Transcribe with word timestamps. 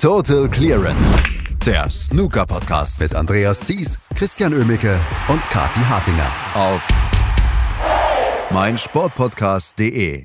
Total 0.00 0.48
Clearance. 0.48 1.22
Der 1.66 1.90
Snooker 1.90 2.46
Podcast 2.46 3.00
mit 3.00 3.14
Andreas 3.14 3.60
Thies, 3.60 4.08
Christian 4.14 4.54
Ömicke 4.54 4.98
und 5.28 5.42
Kati 5.50 5.80
Hartinger 5.80 6.32
auf 6.54 6.88
meinsportpodcast.de. 8.50 10.24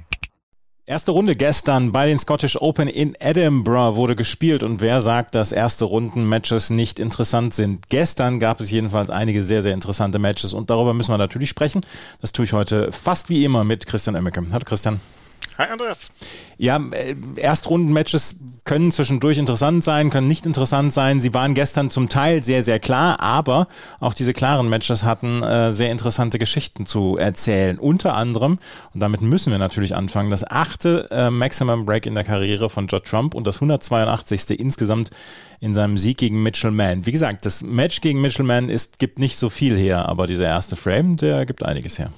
Erste 0.86 1.12
Runde 1.12 1.36
gestern 1.36 1.92
bei 1.92 2.08
den 2.08 2.18
Scottish 2.18 2.56
Open 2.62 2.88
in 2.88 3.16
Edinburgh 3.20 3.98
wurde 3.98 4.16
gespielt 4.16 4.64
und 4.64 4.80
wer 4.80 5.02
sagt, 5.02 5.36
dass 5.36 5.52
erste 5.52 5.84
Runden 5.84 6.24
Matches 6.24 6.70
nicht 6.70 6.98
interessant 6.98 7.54
sind? 7.54 7.90
Gestern 7.90 8.40
gab 8.40 8.62
es 8.62 8.72
jedenfalls 8.72 9.10
einige 9.10 9.44
sehr, 9.44 9.62
sehr 9.62 9.74
interessante 9.74 10.20
Matches 10.20 10.54
und 10.54 10.70
darüber 10.70 10.94
müssen 10.94 11.12
wir 11.12 11.18
natürlich 11.18 11.50
sprechen. 11.50 11.82
Das 12.22 12.32
tue 12.32 12.46
ich 12.46 12.54
heute 12.54 12.94
fast 12.94 13.28
wie 13.28 13.44
immer 13.44 13.66
mit 13.66 13.86
Christian 13.86 14.16
Emmeke. 14.16 14.42
Hallo 14.54 14.64
Christian. 14.64 15.02
Hi 15.58 15.68
Andreas. 15.70 16.10
Ja, 16.58 16.82
äh, 16.92 17.16
Erstrundenmatches 17.38 18.42
können 18.66 18.92
zwischendurch 18.92 19.38
interessant 19.38 19.86
sein, 19.86 20.10
können 20.10 20.28
nicht 20.28 20.46
interessant 20.46 20.92
sein. 20.94 21.22
Sie 21.22 21.34
waren 21.34 21.54
gestern 21.54 21.90
zum 21.90 22.10
Teil 22.10 22.44
sehr, 22.44 22.62
sehr 22.62 22.80
klar, 22.80 23.22
aber 23.22 23.70
auch 24.02 24.14
diese 24.14 24.34
klaren 24.34 24.68
Matches 24.68 25.04
hatten 25.04 25.44
äh, 25.44 25.72
sehr 25.72 25.92
interessante 25.92 26.40
Geschichten 26.40 26.86
zu 26.86 27.16
erzählen. 27.16 27.80
Unter 27.80 28.16
anderem, 28.16 28.60
und 28.94 29.00
damit 29.00 29.22
müssen 29.22 29.52
wir 29.52 29.58
natürlich 29.58 29.96
anfangen, 29.96 30.30
das 30.30 30.44
achte 30.44 31.08
äh, 31.10 31.30
Maximum 31.30 31.86
Break 31.86 32.06
in 32.06 32.16
der 32.16 32.26
Karriere 32.26 32.70
von 32.70 32.88
Judd 32.88 33.06
Trump 33.06 33.34
und 33.34 33.48
das 33.48 33.56
182. 33.58 34.60
insgesamt 34.60 35.10
in 35.62 35.74
seinem 35.74 35.98
Sieg 35.98 36.18
gegen 36.18 36.44
Mitchell 36.44 36.72
Mann. 36.72 37.06
Wie 37.06 37.14
gesagt, 37.14 37.46
das 37.46 37.64
Match 37.64 38.02
gegen 38.02 38.20
Mitchell 38.20 38.46
Mann 38.46 38.68
ist, 38.68 39.00
gibt 39.00 39.20
nicht 39.20 39.38
so 39.38 39.50
viel 39.50 39.78
her, 39.78 40.10
aber 40.10 40.28
dieser 40.28 40.48
erste 40.48 40.76
Frame, 40.76 41.16
der 41.16 41.46
gibt 41.46 41.64
einiges 41.64 41.98
her 41.98 42.12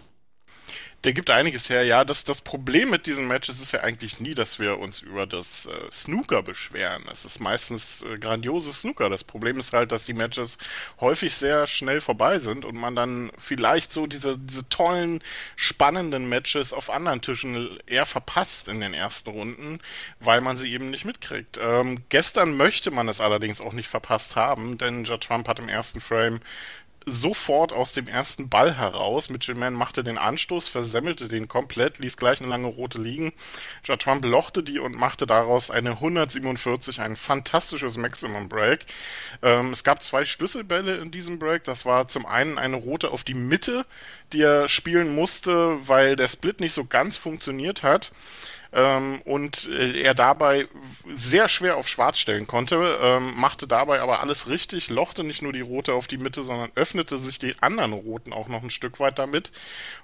der 1.03 1.13
gibt 1.13 1.29
einiges 1.29 1.69
her. 1.69 1.83
Ja, 1.83 2.03
das, 2.03 2.23
das 2.23 2.41
Problem 2.41 2.89
mit 2.89 3.05
diesen 3.05 3.27
Matches 3.27 3.61
ist 3.61 3.71
ja 3.71 3.81
eigentlich 3.81 4.19
nie, 4.19 4.33
dass 4.33 4.57
wir 4.59 4.79
uns 4.79 5.01
über 5.01 5.27
das 5.27 5.67
äh, 5.67 5.91
Snooker 5.91 6.41
beschweren. 6.41 7.03
Es 7.11 7.23
ist 7.23 7.39
meistens 7.39 8.01
äh, 8.01 8.17
grandioses 8.17 8.81
Snooker. 8.81 9.09
Das 9.09 9.23
Problem 9.23 9.59
ist 9.59 9.73
halt, 9.73 9.91
dass 9.91 10.05
die 10.05 10.13
Matches 10.13 10.57
häufig 10.99 11.35
sehr 11.35 11.67
schnell 11.67 12.01
vorbei 12.01 12.39
sind 12.39 12.65
und 12.65 12.75
man 12.75 12.95
dann 12.95 13.31
vielleicht 13.37 13.93
so 13.93 14.07
diese, 14.07 14.37
diese 14.37 14.67
tollen, 14.69 15.23
spannenden 15.55 16.27
Matches 16.29 16.73
auf 16.73 16.89
anderen 16.89 17.21
Tischen 17.21 17.77
eher 17.85 18.07
verpasst 18.07 18.67
in 18.67 18.79
den 18.79 18.95
ersten 18.95 19.29
Runden, 19.29 19.79
weil 20.19 20.41
man 20.41 20.57
sie 20.57 20.73
eben 20.73 20.89
nicht 20.89 21.05
mitkriegt. 21.05 21.59
Ähm, 21.61 22.03
gestern 22.09 22.57
möchte 22.57 22.89
man 22.89 23.07
es 23.07 23.21
allerdings 23.21 23.61
auch 23.61 23.73
nicht 23.73 23.87
verpasst 23.87 24.35
haben, 24.35 24.77
denn 24.79 25.05
Ja 25.05 25.17
Trump 25.17 25.47
hat 25.47 25.59
im 25.59 25.69
ersten 25.69 26.01
Frame 26.01 26.39
sofort 27.07 27.71
aus 27.71 27.93
dem 27.93 28.07
ersten 28.07 28.49
Ball 28.49 28.75
heraus. 28.75 29.29
Mitchell 29.29 29.55
Mann 29.55 29.73
machte 29.73 30.03
den 30.03 30.17
Anstoß, 30.17 30.67
versemmelte 30.67 31.29
den 31.29 31.47
komplett, 31.47 31.99
ließ 31.99 32.17
gleich 32.17 32.41
eine 32.41 32.49
lange 32.49 32.67
rote 32.67 33.01
liegen. 33.01 33.31
Jatwan 33.85 34.21
lochte 34.21 34.61
die 34.61 34.79
und 34.79 34.95
machte 34.95 35.25
daraus 35.25 35.71
eine 35.71 35.91
147, 35.91 36.99
ein 36.99 37.15
fantastisches 37.15 37.95
Maximum 37.97 38.49
Break. 38.49 38.85
Ähm, 39.41 39.71
es 39.71 39.85
gab 39.85 40.03
zwei 40.03 40.25
Schlüsselbälle 40.25 40.97
in 40.97 41.09
diesem 41.09 41.39
Break. 41.39 41.63
Das 41.63 41.85
war 41.85 42.09
zum 42.09 42.25
einen 42.25 42.57
eine 42.57 42.75
rote 42.75 43.11
auf 43.11 43.23
die 43.23 43.33
Mitte, 43.33 43.85
die 44.33 44.41
er 44.41 44.67
spielen 44.67 45.15
musste, 45.15 45.77
weil 45.87 46.17
der 46.17 46.27
Split 46.27 46.59
nicht 46.59 46.73
so 46.73 46.83
ganz 46.83 47.15
funktioniert 47.15 47.83
hat 47.83 48.11
ähm, 48.73 49.21
und 49.25 49.67
äh, 49.69 50.01
er 50.01 50.13
dabei 50.13 50.67
sehr 51.13 51.49
schwer 51.49 51.77
auf 51.77 51.87
Schwarz 51.87 52.17
stellen 52.17 52.47
konnte, 52.47 52.99
ähm, 53.01 53.33
machte 53.35 53.67
dabei 53.67 54.01
aber 54.01 54.21
alles 54.21 54.49
richtig, 54.49 54.89
lochte 54.89 55.23
nicht 55.23 55.41
nur 55.41 55.53
die 55.53 55.61
rote 55.61 55.93
auf 55.93 56.07
die 56.07 56.17
Mitte, 56.17 56.43
sondern 56.43 56.71
öffnete 56.75 57.17
sich 57.17 57.39
die 57.39 57.55
anderen 57.61 57.93
roten 57.93 58.33
auch 58.33 58.47
noch 58.47 58.63
ein 58.63 58.69
Stück 58.69 58.99
weit 58.99 59.19
damit. 59.19 59.51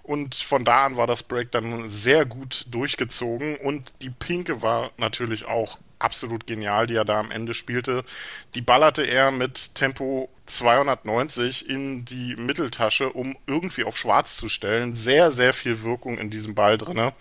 Und 0.01 0.35
von 0.35 0.63
da 0.65 0.85
an 0.85 0.97
war 0.97 1.07
das 1.07 1.23
Break 1.23 1.51
dann 1.51 1.87
sehr 1.89 2.25
gut 2.25 2.65
durchgezogen. 2.69 3.57
Und 3.57 3.91
die 4.01 4.09
pinke 4.09 4.61
war 4.61 4.91
natürlich 4.97 5.45
auch 5.45 5.77
absolut 6.03 6.45
genial, 6.45 6.87
die 6.87 6.95
er 6.95 7.05
da 7.05 7.19
am 7.19 7.31
Ende 7.31 7.53
spielte. 7.53 8.03
Die 8.55 8.61
ballerte 8.61 9.03
er 9.03 9.31
mit 9.31 9.75
Tempo 9.75 10.29
290 10.45 11.69
in 11.69 12.05
die 12.05 12.35
Mitteltasche, 12.35 13.09
um 13.09 13.35
irgendwie 13.47 13.85
auf 13.85 13.97
Schwarz 13.97 14.37
zu 14.37 14.49
stellen. 14.49 14.95
Sehr, 14.95 15.31
sehr 15.31 15.53
viel 15.53 15.83
Wirkung 15.83 16.17
in 16.17 16.29
diesem 16.29 16.55
Ball 16.55 16.77
drinne. 16.77 17.13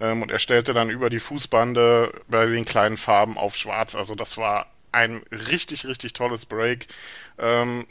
Ähm, 0.00 0.22
und 0.22 0.30
er 0.30 0.38
stellte 0.38 0.74
dann 0.74 0.90
über 0.90 1.10
die 1.10 1.18
Fußbande 1.18 2.12
bei 2.28 2.46
den 2.46 2.64
kleinen 2.64 2.96
Farben 2.96 3.38
auf 3.38 3.56
Schwarz. 3.56 3.94
Also 3.94 4.14
das 4.14 4.36
war 4.36 4.66
ein 4.92 5.22
richtig, 5.30 5.86
richtig 5.86 6.12
tolles 6.12 6.46
Break. 6.46 6.88
Ähm, 7.38 7.86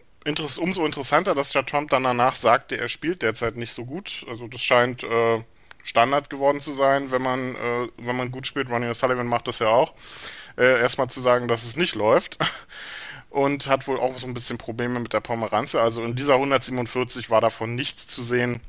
umso 0.59 0.85
interessanter, 0.85 1.33
dass 1.33 1.51
der 1.51 1.65
Trump 1.65 1.89
dann 1.89 2.03
danach 2.03 2.35
sagte, 2.35 2.77
er 2.77 2.89
spielt 2.89 3.21
derzeit 3.21 3.57
nicht 3.57 3.73
so 3.73 3.85
gut. 3.85 4.25
Also 4.27 4.47
das 4.47 4.61
scheint 4.61 5.03
äh, 5.03 5.43
Standard 5.89 6.29
geworden 6.29 6.61
zu 6.61 6.71
sein, 6.71 7.11
wenn 7.11 7.21
man, 7.21 7.55
äh, 7.55 7.87
wenn 7.97 8.15
man 8.15 8.31
gut 8.31 8.45
spielt. 8.45 8.69
Ronnie 8.69 8.87
O'Sullivan 8.87 9.23
macht 9.23 9.47
das 9.47 9.59
ja 9.59 9.67
auch. 9.69 9.95
Äh, 10.57 10.79
erstmal 10.79 11.09
zu 11.09 11.19
sagen, 11.19 11.47
dass 11.47 11.63
es 11.63 11.75
nicht 11.75 11.95
läuft. 11.95 12.37
Und 13.31 13.67
hat 13.67 13.87
wohl 13.87 13.99
auch 13.99 14.17
so 14.17 14.25
ein 14.25 14.33
bisschen 14.33 14.57
Probleme 14.57 14.99
mit 14.99 15.13
der 15.13 15.19
Pomeranze. 15.19 15.81
Also 15.81 16.03
in 16.03 16.15
dieser 16.15 16.35
147 16.35 17.29
war 17.29 17.41
davon 17.41 17.75
nichts 17.75 18.07
zu 18.07 18.23
sehen. 18.23 18.59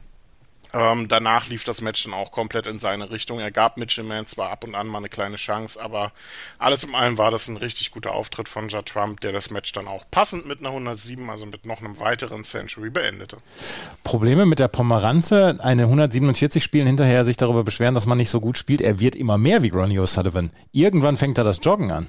Ähm, 0.73 1.09
danach 1.09 1.49
lief 1.49 1.65
das 1.65 1.81
Match 1.81 2.05
dann 2.05 2.13
auch 2.13 2.33
komplett 2.33 2.67
in 2.67 2.79
seine 2.79 3.11
Richtung. 3.11 3.41
Er 3.41 3.51
gab 3.51 3.77
Mitchell 3.77 4.05
Mann 4.05 4.27
zwar 4.27 4.51
ab 4.51 4.65
und 4.65 4.75
an 4.75 4.87
mal 4.87 4.99
eine 4.99 5.09
kleine 5.09 5.37
Chance, 5.37 5.81
aber 5.81 6.13
alles 6.59 6.85
in 6.85 6.95
allem 6.95 7.19
war 7.19 7.31
das 7.31 7.49
ein 7.49 7.57
richtig 7.57 7.91
guter 7.91 8.13
Auftritt 8.13 8.49
von 8.49 8.69
Ja 8.69 8.83
Trump, 8.83 9.21
der 9.21 9.33
das 9.33 9.51
Match 9.51 9.73
dann 9.73 9.89
auch 9.89 10.05
passend 10.11 10.47
mit 10.47 10.61
einer 10.61 10.71
107, 10.71 11.29
also 11.29 11.47
mit 11.47 11.67
noch 11.67 11.81
einem 11.81 11.99
weiteren 11.99 12.45
Century 12.45 12.91
beendete. 12.91 13.39
Probleme 14.05 14.47
mit 14.47 14.59
der 14.59 14.69
Pomeranze, 14.69 15.59
eine 15.61 15.83
147 15.83 16.63
spielen 16.63 16.87
hinterher 16.87 17.25
sich 17.25 17.37
darüber 17.37 17.65
beschweren, 17.65 17.95
dass 17.95 18.07
man 18.07 18.19
nicht 18.19 18.31
so 18.31 18.41
gut 18.41 18.59
spielt. 18.59 18.81
Er 18.81 19.01
wird 19.01 19.15
immer 19.15 19.39
mehr 19.39 19.63
wie 19.63 19.71
Ronnie 19.71 19.99
O'Sullivan. 19.99 20.51
Irgendwann 20.73 21.17
fängt 21.17 21.39
er 21.39 21.45
das 21.45 21.61
Joggen 21.63 21.91
an. 21.91 22.07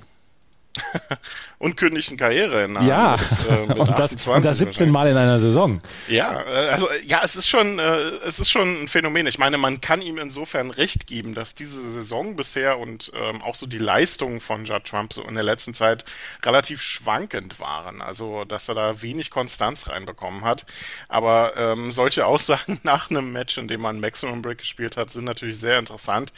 Unkündigten 1.61 2.17
Karriere 2.17 2.65
in 2.65 2.75
Ja, 2.81 3.17
mit, 3.17 3.69
äh, 3.69 3.79
und, 3.79 3.99
das, 3.99 4.27
und 4.27 4.43
das 4.43 4.57
17 4.57 4.89
Mal 4.89 5.07
in 5.07 5.17
einer 5.17 5.39
Saison. 5.39 5.81
Ja, 6.07 6.41
äh, 6.41 6.69
also 6.69 6.87
ja, 7.05 7.21
es 7.23 7.35
ist 7.35 7.47
schon, 7.47 7.77
äh, 7.77 7.83
es 8.25 8.39
ist 8.39 8.49
schon 8.49 8.83
ein 8.83 8.87
Phänomen. 8.87 9.27
Ich 9.27 9.37
meine, 9.37 9.57
man 9.57 9.79
kann 9.79 10.01
ihm 10.01 10.17
insofern 10.17 10.71
recht 10.71 11.05
geben, 11.07 11.35
dass 11.35 11.53
diese 11.53 11.91
Saison 11.91 12.35
bisher 12.35 12.79
und 12.79 13.11
ähm, 13.15 13.41
auch 13.41 13.55
so 13.55 13.67
die 13.67 13.77
Leistungen 13.77 14.39
von 14.39 14.65
Judd 14.65 14.85
Trump 14.85 15.13
so 15.13 15.21
in 15.21 15.35
der 15.35 15.43
letzten 15.43 15.73
Zeit 15.73 16.03
relativ 16.43 16.81
schwankend 16.81 17.59
waren. 17.59 18.01
Also, 18.01 18.43
dass 18.45 18.67
er 18.67 18.75
da 18.75 19.01
wenig 19.01 19.29
Konstanz 19.29 19.87
reinbekommen 19.87 20.43
hat. 20.43 20.65
Aber 21.09 21.53
ähm, 21.57 21.91
solche 21.91 22.25
Aussagen 22.25 22.79
nach 22.83 23.11
einem 23.11 23.31
Match, 23.31 23.57
in 23.57 23.67
dem 23.67 23.81
man 23.81 23.99
Maximum 23.99 24.41
Break 24.41 24.59
gespielt 24.59 24.97
hat, 24.97 25.11
sind 25.11 25.25
natürlich 25.25 25.59
sehr 25.59 25.77
interessant. 25.77 26.33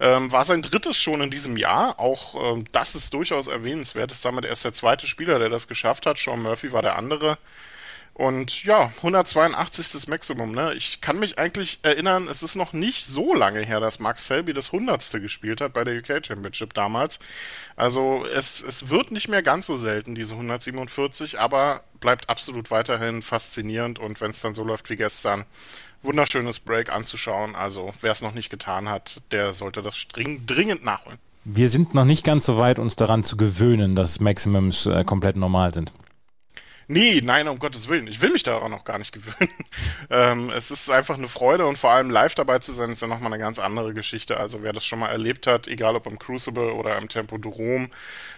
Ähm, 0.00 0.30
war 0.30 0.44
sein 0.44 0.62
drittes 0.62 0.96
schon 0.96 1.22
in 1.22 1.30
diesem 1.30 1.56
Jahr. 1.56 1.98
Auch 1.98 2.52
ähm, 2.52 2.64
das 2.72 2.94
ist 2.94 3.14
durchaus 3.14 3.46
erwähnenswert. 3.68 4.12
Ist 4.12 4.24
damit 4.24 4.44
erst 4.44 4.64
der 4.64 4.72
zweite 4.72 5.06
Spieler, 5.06 5.38
der 5.38 5.48
das 5.48 5.68
geschafft 5.68 6.06
hat. 6.06 6.18
Sean 6.18 6.42
Murphy 6.42 6.72
war 6.72 6.82
der 6.82 6.96
andere. 6.96 7.38
Und 8.14 8.64
ja, 8.64 8.92
182. 8.96 10.08
Maximum, 10.08 10.50
ne? 10.50 10.74
Ich 10.74 11.00
kann 11.00 11.20
mich 11.20 11.38
eigentlich 11.38 11.78
erinnern, 11.82 12.26
es 12.26 12.42
ist 12.42 12.56
noch 12.56 12.72
nicht 12.72 13.06
so 13.06 13.32
lange 13.32 13.64
her, 13.64 13.78
dass 13.78 14.00
Max 14.00 14.26
Selby 14.26 14.52
das 14.52 14.72
100. 14.72 15.22
gespielt 15.22 15.60
hat 15.60 15.72
bei 15.72 15.84
der 15.84 15.98
UK 15.98 16.26
Championship 16.26 16.74
damals. 16.74 17.20
Also 17.76 18.26
es, 18.26 18.60
es 18.60 18.88
wird 18.88 19.12
nicht 19.12 19.28
mehr 19.28 19.44
ganz 19.44 19.68
so 19.68 19.76
selten, 19.76 20.16
diese 20.16 20.34
147, 20.34 21.38
aber 21.38 21.84
bleibt 22.00 22.28
absolut 22.28 22.72
weiterhin 22.72 23.22
faszinierend 23.22 24.00
und 24.00 24.20
wenn 24.20 24.32
es 24.32 24.40
dann 24.40 24.54
so 24.54 24.64
läuft 24.64 24.90
wie 24.90 24.96
gestern, 24.96 25.44
wunderschönes 26.02 26.58
Break 26.58 26.90
anzuschauen. 26.90 27.54
Also 27.54 27.92
wer 28.00 28.10
es 28.10 28.22
noch 28.22 28.34
nicht 28.34 28.50
getan 28.50 28.88
hat, 28.88 29.20
der 29.30 29.52
sollte 29.52 29.80
das 29.80 30.08
dringend 30.08 30.82
nachholen. 30.82 31.20
Wir 31.50 31.70
sind 31.70 31.94
noch 31.94 32.04
nicht 32.04 32.26
ganz 32.26 32.44
so 32.44 32.58
weit, 32.58 32.78
uns 32.78 32.94
daran 32.94 33.24
zu 33.24 33.38
gewöhnen, 33.38 33.96
dass 33.96 34.20
Maximums 34.20 34.84
äh, 34.84 35.02
komplett 35.04 35.36
normal 35.36 35.72
sind. 35.72 35.90
Nee, 36.88 37.22
nein, 37.24 37.48
um 37.48 37.58
Gottes 37.58 37.88
Willen. 37.88 38.06
Ich 38.06 38.20
will 38.20 38.30
mich 38.30 38.42
daran 38.42 38.74
auch 38.74 38.84
gar 38.84 38.98
nicht 38.98 39.12
gewöhnen. 39.14 39.50
ähm, 40.10 40.50
es 40.50 40.70
ist 40.70 40.90
einfach 40.90 41.16
eine 41.16 41.26
Freude 41.26 41.66
und 41.66 41.78
vor 41.78 41.90
allem 41.90 42.10
live 42.10 42.34
dabei 42.34 42.58
zu 42.58 42.72
sein, 42.72 42.90
ist 42.90 43.00
ja 43.00 43.08
nochmal 43.08 43.32
eine 43.32 43.42
ganz 43.42 43.58
andere 43.58 43.94
Geschichte. 43.94 44.36
Also 44.36 44.62
wer 44.62 44.74
das 44.74 44.84
schon 44.84 44.98
mal 44.98 45.08
erlebt 45.08 45.46
hat, 45.46 45.68
egal 45.68 45.96
ob 45.96 46.06
im 46.06 46.18
Crucible 46.18 46.74
oder 46.74 46.98
im 46.98 47.08
Tempo 47.08 47.38
de 47.38 47.50
Rome, 47.50 47.88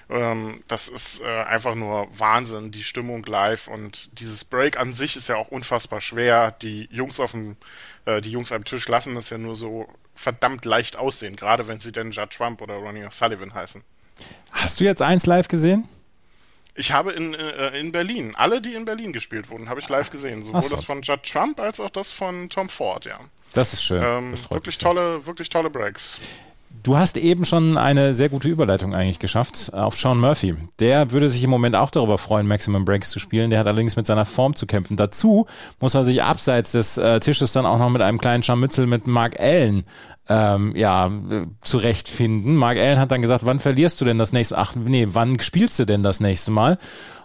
ähm, 0.09 0.63
das 0.69 0.87
ist 0.87 1.21
äh, 1.21 1.43
einfach 1.43 1.75
nur 1.75 2.07
Wahnsinn, 2.17 2.71
die 2.71 2.85
Stimmung 2.85 3.25
live 3.25 3.67
und 3.67 4.21
dieses 4.21 4.45
Break 4.45 4.79
an 4.79 4.93
sich 4.93 5.17
ist 5.17 5.29
ja 5.29 5.35
auch 5.35 5.49
unfassbar 5.49 6.01
schwer. 6.01 6.53
Die 6.63 6.89
Jungs 6.93 7.19
auf 7.19 7.33
dem, 7.33 7.57
äh, 8.05 8.21
die 8.21 8.31
Jungs 8.31 8.53
am 8.53 8.65
Tisch 8.65 8.87
lassen 8.87 9.17
das 9.17 9.31
ja 9.31 9.39
nur 9.39 9.57
so 9.57 9.89
verdammt 10.15 10.65
leicht 10.65 10.97
aussehen, 10.97 11.37
gerade 11.37 11.69
wenn 11.69 11.81
sie 11.81 11.93
denn 11.93 12.11
Judd 12.11 12.31
Trump 12.31 12.61
oder 12.63 12.75
Ronnie 12.75 13.05
O'Sullivan 13.05 13.55
heißen. 13.55 13.83
Hast 14.53 14.81
du 14.81 14.85
jetzt 14.85 15.03
eins 15.03 15.27
live 15.27 15.49
gesehen? 15.49 15.89
Ich 16.75 16.93
habe 16.93 17.13
in, 17.13 17.35
äh, 17.35 17.79
in 17.79 17.93
Berlin, 17.93 18.35
alle, 18.37 18.61
die 18.61 18.75
in 18.75 18.85
Berlin 18.85 19.13
gespielt 19.13 19.51
wurden, 19.51 19.69
habe 19.69 19.81
ich 19.81 19.89
live 19.89 20.11
gesehen. 20.11 20.43
Sowohl 20.43 20.63
so. 20.63 20.71
das 20.71 20.85
von 20.85 21.03
Judd 21.03 21.23
Trump 21.25 21.61
als 21.61 21.81
auch 21.81 21.91
das 21.91 22.13
von 22.13 22.49
Tom 22.49 22.69
Ford, 22.69 23.05
ja. 23.07 23.19
Das 23.53 23.73
ist 23.73 23.83
schön. 23.83 24.03
Ähm, 24.03 24.35
wirklich 24.51 24.79
tolle, 24.79 25.27
wirklich 25.27 25.49
tolle 25.49 25.71
Breaks. 25.71 26.19
Du 26.83 26.97
hast 26.97 27.19
eben 27.19 27.45
schon 27.45 27.77
eine 27.77 28.15
sehr 28.15 28.29
gute 28.31 28.49
Überleitung 28.49 28.95
eigentlich 28.95 29.19
geschafft 29.19 29.73
auf 29.75 29.97
Sean 29.97 30.19
Murphy. 30.19 30.55
Der 30.79 31.11
würde 31.11 31.29
sich 31.29 31.43
im 31.43 31.51
Moment 31.51 31.77
auch 31.77 31.91
darüber 31.91 32.17
freuen, 32.17 32.47
Maximum 32.47 32.85
Breaks 32.85 33.11
zu 33.11 33.19
spielen. 33.19 33.51
Der 33.51 33.59
hat 33.59 33.67
allerdings 33.67 33.97
mit 33.97 34.07
seiner 34.07 34.25
Form 34.25 34.55
zu 34.55 34.67
kämpfen. 34.67 34.97
Dazu 34.97 35.47
muss 35.79 35.95
er 35.95 36.05
sich 36.05 36.23
abseits 36.23 36.73
des 36.73 36.97
äh, 36.97 37.21
Tisches 37.21 37.53
dann 37.53 37.67
auch 37.67 37.79
noch 37.79 37.91
mit 37.91 38.01
einem 38.01 38.19
kleinen 38.19 38.43
Scharmützel 38.43 38.87
mit 38.87 39.07
Mark 39.07 39.39
Allen 39.39 39.85
ähm, 40.29 40.75
ja, 40.75 41.11
zurechtfinden. 41.61 42.57
Mark 42.57 42.79
Allen 42.79 42.99
hat 42.99 43.11
dann 43.11 43.21
gesagt, 43.21 43.45
wann 43.45 43.61
verlierst 43.61 44.01
du 44.01 44.05
denn 44.05 44.17
das 44.17 44.33
nächste, 44.33 44.57
ach 44.57 44.75
nee, 44.77 45.09
wann 45.11 45.39
spielst 45.41 45.79
du 45.79 45.85
denn 45.85 46.03
das 46.03 46.21
nächste 46.21 46.51
Mal? 46.51 46.79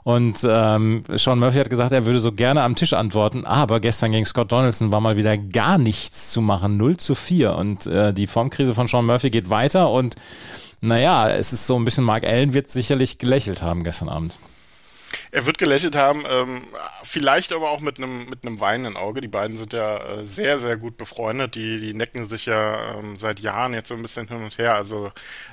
Und 0.06 0.46
ähm, 0.48 1.04
Sean 1.16 1.40
Murphy 1.40 1.57
hat 1.57 1.72
gesagt, 1.72 1.92
er 1.92 2.06
würde 2.06 2.19
so 2.19 2.31
gerne 2.31 2.62
am 2.62 2.75
Tisch 2.75 2.94
antworten, 2.94 3.44
aber 3.44 3.80
gestern 3.80 4.12
gegen 4.12 4.28
Scott 4.28 4.52
Donaldson 4.52 4.92
war 4.92 5.02
mal 5.02 5.18
wieder 5.18 5.36
gar 5.36 5.80
nichts 5.80 6.31
zu 6.31 6.42
machen, 6.42 6.78
0 6.78 6.98
zu 6.98 7.16
4. 7.16 7.56
Und 7.56 7.88
äh, 7.88 8.13
die 8.13 8.28
Formkrise 8.28 8.75
von 8.75 8.86
Sean 8.86 9.07
Murphy 9.07 9.31
geht 9.31 9.50
weiter 9.50 9.90
und 9.90 10.13
naja, 10.80 11.28
es 11.30 11.54
ist 11.54 11.66
so 11.66 11.75
ein 11.75 11.86
bisschen, 11.86 12.04
Mark 12.04 12.24
Allen 12.24 12.54
wird 12.54 12.68
sicherlich 12.68 13.18
gelächelt 13.18 13.63
haben 13.63 13.84
gestern 13.84 14.10
Abend. 14.10 14.38
Er 15.36 15.46
wird 15.46 15.58
gelächelt 15.58 15.98
haben, 15.98 16.24
ähm, 16.30 16.66
vielleicht 17.04 17.52
aber 17.52 17.70
auch 17.70 17.82
mit 17.82 17.98
einem 17.98 18.30
mit 18.30 18.46
einem 18.46 18.62
weinenden 18.62 18.96
Auge. 18.96 19.20
Die 19.20 19.28
beiden 19.28 19.58
sind 19.58 19.74
ja 19.74 19.98
äh, 19.98 20.24
sehr, 20.24 20.58
sehr 20.58 20.78
gut 20.78 20.96
befreundet. 20.96 21.56
Die, 21.56 21.78
die 21.82 21.94
necken 21.94 22.24
sich 22.24 22.46
ja 22.46 22.98
ähm, 22.98 23.18
seit 23.18 23.42
Jahren 23.42 23.74
jetzt 23.74 23.90
so 23.90 23.96
ein 23.96 24.02
bisschen 24.02 24.30
hin 24.30 24.42
und 24.42 24.58
her. 24.58 24.76
Also 24.76 25.08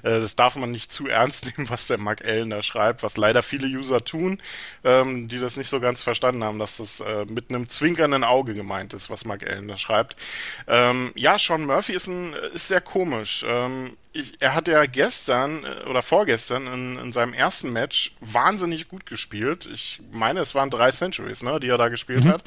äh, 0.04 0.20
das 0.20 0.36
darf 0.36 0.54
man 0.54 0.70
nicht 0.70 0.92
zu 0.92 1.08
ernst 1.08 1.46
nehmen, 1.46 1.68
was 1.68 1.88
der 1.88 1.98
Mark 1.98 2.24
Allen 2.24 2.50
da 2.50 2.62
schreibt, 2.62 3.02
was 3.02 3.16
leider 3.16 3.42
viele 3.42 3.66
User 3.66 4.04
tun, 4.04 4.40
ähm, 4.84 5.26
die 5.26 5.40
das 5.40 5.56
nicht 5.56 5.68
so 5.68 5.80
ganz 5.80 6.00
verstanden 6.00 6.44
haben, 6.44 6.60
dass 6.60 6.76
das 6.76 7.00
äh, 7.00 7.24
mit 7.24 7.50
einem 7.50 7.68
zwinkernden 7.68 8.22
Auge 8.22 8.54
gemeint 8.54 8.94
ist, 8.94 9.10
was 9.10 9.24
Mark 9.24 9.44
Allen 9.44 9.66
da 9.66 9.76
schreibt. 9.78 10.14
Ähm, 10.68 11.10
ja, 11.16 11.40
Sean 11.40 11.66
Murphy 11.66 11.94
ist, 11.94 12.06
ein, 12.06 12.34
ist 12.54 12.68
sehr 12.68 12.82
komisch. 12.82 13.44
Ich, 14.14 14.34
er 14.40 14.54
hat 14.54 14.68
ja 14.68 14.84
gestern 14.84 15.64
äh, 15.64 15.88
oder 15.88 16.02
vorgestern 16.02 16.66
in, 16.66 16.98
in, 16.98 17.12
seinem 17.12 17.32
ersten 17.32 17.72
Match 17.72 18.14
wahnsinnig 18.20 18.88
gut 18.88 19.06
gespielt. 19.06 19.68
Ich 19.72 20.00
meine, 20.12 20.40
es 20.40 20.54
waren 20.54 20.68
drei 20.68 20.90
Centuries, 20.90 21.42
ne, 21.42 21.58
die 21.60 21.68
er 21.68 21.78
da 21.78 21.88
gespielt 21.88 22.24
mhm. 22.24 22.28
hat. 22.28 22.44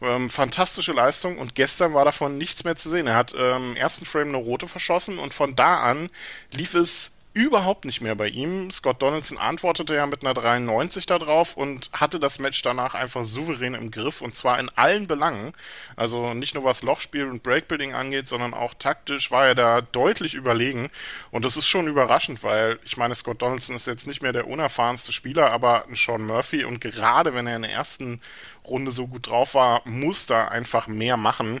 Ähm, 0.00 0.30
fantastische 0.30 0.92
Leistung 0.92 1.38
und 1.38 1.54
gestern 1.54 1.92
war 1.92 2.04
davon 2.04 2.38
nichts 2.38 2.62
mehr 2.64 2.76
zu 2.76 2.88
sehen. 2.88 3.08
Er 3.08 3.16
hat 3.16 3.34
ähm, 3.36 3.70
im 3.70 3.76
ersten 3.76 4.04
Frame 4.04 4.28
eine 4.28 4.36
rote 4.36 4.68
verschossen 4.68 5.18
und 5.18 5.34
von 5.34 5.56
da 5.56 5.80
an 5.80 6.08
lief 6.52 6.74
es 6.74 7.17
überhaupt 7.34 7.84
nicht 7.84 8.00
mehr 8.00 8.14
bei 8.14 8.28
ihm. 8.28 8.70
Scott 8.70 9.00
Donaldson 9.00 9.38
antwortete 9.38 9.94
ja 9.94 10.06
mit 10.06 10.24
einer 10.24 10.34
93 10.34 11.06
darauf 11.06 11.56
und 11.56 11.90
hatte 11.92 12.18
das 12.18 12.38
Match 12.38 12.62
danach 12.62 12.94
einfach 12.94 13.24
souverän 13.24 13.74
im 13.74 13.90
Griff 13.90 14.20
und 14.20 14.34
zwar 14.34 14.58
in 14.58 14.68
allen 14.70 15.06
Belangen. 15.06 15.52
Also 15.94 16.34
nicht 16.34 16.54
nur 16.54 16.64
was 16.64 16.82
Lochspiel 16.82 17.28
und 17.28 17.42
Breakbuilding 17.42 17.94
angeht, 17.94 18.28
sondern 18.28 18.54
auch 18.54 18.74
taktisch 18.74 19.30
war 19.30 19.46
er 19.46 19.54
da 19.54 19.80
deutlich 19.80 20.34
überlegen 20.34 20.88
und 21.30 21.44
das 21.44 21.56
ist 21.56 21.68
schon 21.68 21.86
überraschend, 21.86 22.42
weil 22.42 22.78
ich 22.84 22.96
meine, 22.96 23.14
Scott 23.14 23.42
Donaldson 23.42 23.76
ist 23.76 23.86
jetzt 23.86 24.06
nicht 24.06 24.22
mehr 24.22 24.32
der 24.32 24.48
unerfahrenste 24.48 25.12
Spieler, 25.12 25.50
aber 25.52 25.86
ein 25.86 25.94
Sean 25.94 26.26
Murphy 26.26 26.64
und 26.64 26.80
gerade 26.80 27.34
wenn 27.34 27.46
er 27.46 27.56
in 27.56 27.62
der 27.62 27.72
ersten 27.72 28.20
Runde 28.68 28.90
so 28.90 29.06
gut 29.06 29.26
drauf 29.28 29.54
war, 29.54 29.82
muss 29.84 30.26
da 30.26 30.48
einfach 30.48 30.86
mehr 30.86 31.16
machen 31.16 31.60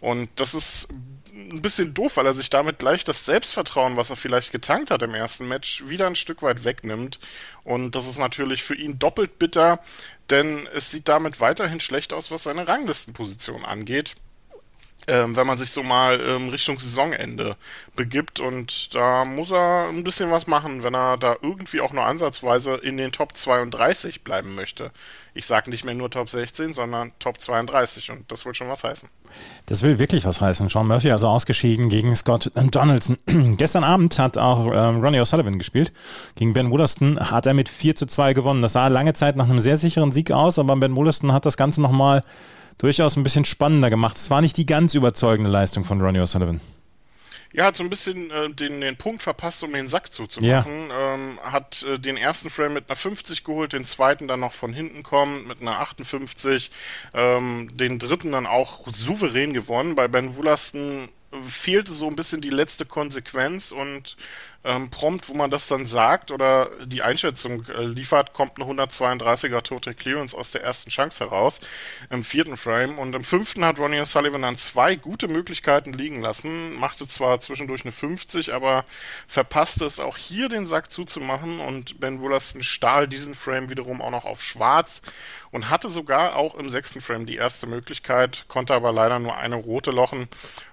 und 0.00 0.28
das 0.36 0.54
ist 0.54 0.88
ein 1.32 1.62
bisschen 1.62 1.94
doof, 1.94 2.16
weil 2.16 2.26
er 2.26 2.34
sich 2.34 2.48
damit 2.48 2.78
gleich 2.78 3.04
das 3.04 3.26
Selbstvertrauen, 3.26 3.96
was 3.96 4.10
er 4.10 4.16
vielleicht 4.16 4.52
getankt 4.52 4.90
hat 4.90 5.02
im 5.02 5.14
ersten 5.14 5.48
Match, 5.48 5.82
wieder 5.88 6.06
ein 6.06 6.14
Stück 6.14 6.42
weit 6.42 6.62
wegnimmt. 6.62 7.18
Und 7.64 7.96
das 7.96 8.06
ist 8.06 8.18
natürlich 8.18 8.62
für 8.62 8.76
ihn 8.76 9.00
doppelt 9.00 9.38
bitter, 9.38 9.80
denn 10.30 10.68
es 10.74 10.92
sieht 10.92 11.08
damit 11.08 11.40
weiterhin 11.40 11.80
schlecht 11.80 12.12
aus, 12.12 12.30
was 12.30 12.44
seine 12.44 12.68
Ranglistenposition 12.68 13.64
angeht 13.64 14.14
ähm, 15.06 15.36
wenn 15.36 15.46
man 15.46 15.58
sich 15.58 15.70
so 15.70 15.82
mal 15.82 16.20
ähm, 16.20 16.48
Richtung 16.48 16.78
Saisonende 16.78 17.56
begibt. 17.96 18.40
Und 18.40 18.94
da 18.94 19.24
muss 19.24 19.50
er 19.50 19.88
ein 19.88 20.04
bisschen 20.04 20.30
was 20.30 20.46
machen, 20.46 20.82
wenn 20.82 20.94
er 20.94 21.16
da 21.16 21.36
irgendwie 21.42 21.80
auch 21.80 21.92
nur 21.92 22.04
ansatzweise 22.04 22.74
in 22.74 22.96
den 22.96 23.12
Top 23.12 23.36
32 23.36 24.22
bleiben 24.22 24.54
möchte. 24.54 24.90
Ich 25.36 25.46
sage 25.46 25.68
nicht 25.68 25.84
mehr 25.84 25.94
nur 25.94 26.10
Top 26.10 26.30
16, 26.30 26.74
sondern 26.74 27.12
Top 27.18 27.40
32 27.40 28.12
und 28.12 28.30
das 28.30 28.46
will 28.46 28.54
schon 28.54 28.68
was 28.68 28.84
heißen. 28.84 29.08
Das 29.66 29.82
will 29.82 29.98
wirklich 29.98 30.24
was 30.24 30.40
heißen. 30.40 30.68
Sean 30.68 30.86
Murphy 30.86 31.10
also 31.10 31.26
ausgeschieden 31.26 31.88
gegen 31.88 32.14
Scott 32.14 32.52
Donaldson. 32.54 33.18
Gestern 33.56 33.82
Abend 33.82 34.16
hat 34.20 34.38
auch 34.38 34.66
ähm, 34.72 35.00
Ronnie 35.00 35.20
O'Sullivan 35.20 35.58
gespielt. 35.58 35.92
Gegen 36.36 36.52
Ben 36.52 36.70
Wollaston 36.70 37.18
hat 37.18 37.46
er 37.46 37.54
mit 37.54 37.68
4 37.68 37.96
zu 37.96 38.06
2 38.06 38.32
gewonnen. 38.32 38.62
Das 38.62 38.74
sah 38.74 38.86
lange 38.86 39.12
Zeit 39.12 39.34
nach 39.34 39.46
einem 39.46 39.58
sehr 39.58 39.76
sicheren 39.76 40.12
Sieg 40.12 40.30
aus, 40.30 40.60
aber 40.60 40.76
Ben 40.76 40.94
Wollaston 40.94 41.32
hat 41.32 41.46
das 41.46 41.56
Ganze 41.56 41.82
nochmal 41.82 42.22
durchaus 42.78 43.16
ein 43.16 43.22
bisschen 43.22 43.44
spannender 43.44 43.90
gemacht. 43.90 44.16
Es 44.16 44.30
war 44.30 44.40
nicht 44.40 44.56
die 44.56 44.66
ganz 44.66 44.94
überzeugende 44.94 45.50
Leistung 45.50 45.84
von 45.84 46.00
Ronnie 46.00 46.20
O'Sullivan. 46.20 46.60
Ja, 47.54 47.66
hat 47.66 47.76
so 47.76 47.84
ein 47.84 47.90
bisschen 47.90 48.32
äh, 48.32 48.50
den, 48.50 48.80
den 48.80 48.96
Punkt 48.96 49.22
verpasst, 49.22 49.62
um 49.62 49.72
den 49.72 49.86
Sack 49.86 50.12
zuzumachen. 50.12 50.88
Ja. 50.88 51.14
Ähm, 51.14 51.38
hat 51.40 51.84
äh, 51.84 52.00
den 52.00 52.16
ersten 52.16 52.50
Frame 52.50 52.74
mit 52.74 52.90
einer 52.90 52.96
50 52.96 53.44
geholt, 53.44 53.72
den 53.72 53.84
zweiten 53.84 54.26
dann 54.26 54.40
noch 54.40 54.52
von 54.52 54.72
hinten 54.72 55.04
kommen 55.04 55.46
mit 55.46 55.62
einer 55.62 55.78
58, 55.78 56.72
ähm, 57.14 57.68
den 57.72 58.00
dritten 58.00 58.32
dann 58.32 58.46
auch 58.46 58.88
souverän 58.88 59.54
gewonnen. 59.54 59.94
Bei 59.94 60.08
Ben 60.08 60.34
Wulasten 60.34 61.08
fehlte 61.42 61.92
so 61.92 62.08
ein 62.08 62.16
bisschen 62.16 62.40
die 62.40 62.50
letzte 62.50 62.86
Konsequenz 62.86 63.70
und 63.70 64.16
ähm, 64.64 64.90
prompt, 64.90 65.28
wo 65.28 65.34
man 65.34 65.50
das 65.50 65.68
dann 65.68 65.86
sagt 65.86 66.30
oder 66.30 66.70
die 66.84 67.02
Einschätzung 67.02 67.66
äh, 67.68 67.82
liefert, 67.82 68.32
kommt 68.32 68.52
eine 68.56 68.82
132er 68.82 69.62
Total 69.62 69.94
Clearance 69.94 70.36
aus 70.36 70.50
der 70.50 70.62
ersten 70.62 70.90
Chance 70.90 71.24
heraus 71.24 71.60
im 72.10 72.24
vierten 72.24 72.56
Frame. 72.56 72.98
Und 72.98 73.14
im 73.14 73.24
fünften 73.24 73.64
hat 73.64 73.78
Ronnie 73.78 74.00
O'Sullivan 74.00 74.42
dann 74.42 74.56
zwei 74.56 74.96
gute 74.96 75.28
Möglichkeiten 75.28 75.92
liegen 75.92 76.22
lassen, 76.22 76.74
machte 76.74 77.06
zwar 77.06 77.40
zwischendurch 77.40 77.84
eine 77.84 77.92
50, 77.92 78.54
aber 78.54 78.84
verpasste 79.26 79.84
es 79.84 80.00
auch 80.00 80.16
hier 80.16 80.48
den 80.48 80.66
Sack 80.66 80.90
zuzumachen. 80.90 81.60
Und 81.60 82.00
Ben 82.00 82.20
Wollaston 82.20 82.62
stahl 82.62 83.06
diesen 83.06 83.34
Frame 83.34 83.68
wiederum 83.68 84.00
auch 84.00 84.10
noch 84.10 84.24
auf 84.24 84.42
schwarz 84.42 85.02
und 85.54 85.70
hatte 85.70 85.88
sogar 85.88 86.34
auch 86.34 86.56
im 86.56 86.68
sechsten 86.68 87.00
Frame 87.00 87.26
die 87.26 87.36
erste 87.36 87.68
Möglichkeit, 87.68 88.44
konnte 88.48 88.74
aber 88.74 88.90
leider 88.90 89.20
nur 89.20 89.36
eine 89.36 89.54
rote 89.54 89.92
lochen. 89.92 90.26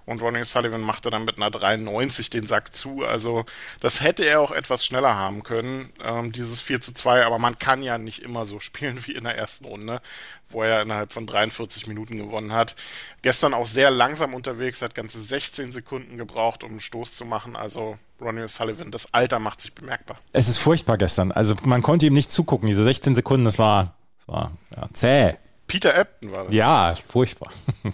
Und 0.07 0.23
Ronnie 0.23 0.43
Sullivan 0.43 0.81
machte 0.81 1.11
dann 1.11 1.23
mit 1.23 1.38
einer 1.38 1.51
93 1.51 2.31
den 2.31 2.47
Sack 2.47 2.73
zu. 2.73 3.05
Also 3.05 3.45
das 3.81 4.01
hätte 4.01 4.24
er 4.24 4.39
auch 4.39 4.51
etwas 4.51 4.86
schneller 4.86 5.16
haben 5.16 5.44
können, 5.44 5.92
ähm, 6.04 6.31
dieses 6.31 6.62
4 6.62 6.80
zu 6.80 6.94
2, 6.94 7.25
aber 7.25 7.39
man 7.39 7.60
kann 7.60 7.83
ja 7.83 7.98
nicht 7.98 8.22
immer 8.22 8.45
so 8.45 8.60
spielen 8.62 9.06
wie 9.06 9.12
in 9.12 9.25
der 9.25 9.38
ersten 9.38 9.66
Runde, 9.66 10.01
wo 10.50 10.63
er 10.63 10.81
innerhalb 10.83 11.12
von 11.12 11.28
43 11.28 11.88
Minuten 11.88 12.18
gewonnen 12.18 12.54
hat. 12.54 12.75
Gestern 13.22 13.54
auch 13.54 13.66
sehr 13.66 13.92
langsam 13.92 14.33
unterwegs, 14.33 14.81
hat 14.81 14.95
ganze 14.95 15.19
16 15.19 15.74
Sekunden 15.74 16.18
gebraucht, 16.18 16.63
um 16.63 16.72
einen 16.72 16.80
Stoß 16.80 17.16
zu 17.16 17.25
machen. 17.25 17.56
Also 17.56 17.98
Ronnie 18.22 18.48
Sullivan, 18.48 18.92
das 18.92 19.13
Alter 19.13 19.39
macht 19.39 19.60
sich 19.60 19.74
bemerkbar. 19.74 20.18
Es 20.31 20.48
ist 20.48 20.60
furchtbar 20.60 20.98
gestern. 20.98 21.31
Also 21.31 21.56
man 21.63 21.81
konnte 21.81 22.06
ihm 22.06 22.13
nicht 22.13 22.31
zugucken. 22.31 22.68
Diese 22.68 22.84
16 22.84 23.16
Sekunden, 23.16 23.45
das 23.45 23.57
war 23.57 23.95
das 24.22 24.27
war 24.27 24.51
ja, 24.75 24.88
zäh. 24.94 25.34
Peter 25.71 25.97
Ebton 25.97 26.33
war 26.33 26.44
das. 26.44 26.53
Ja, 26.53 26.95
furchtbar. 27.07 27.50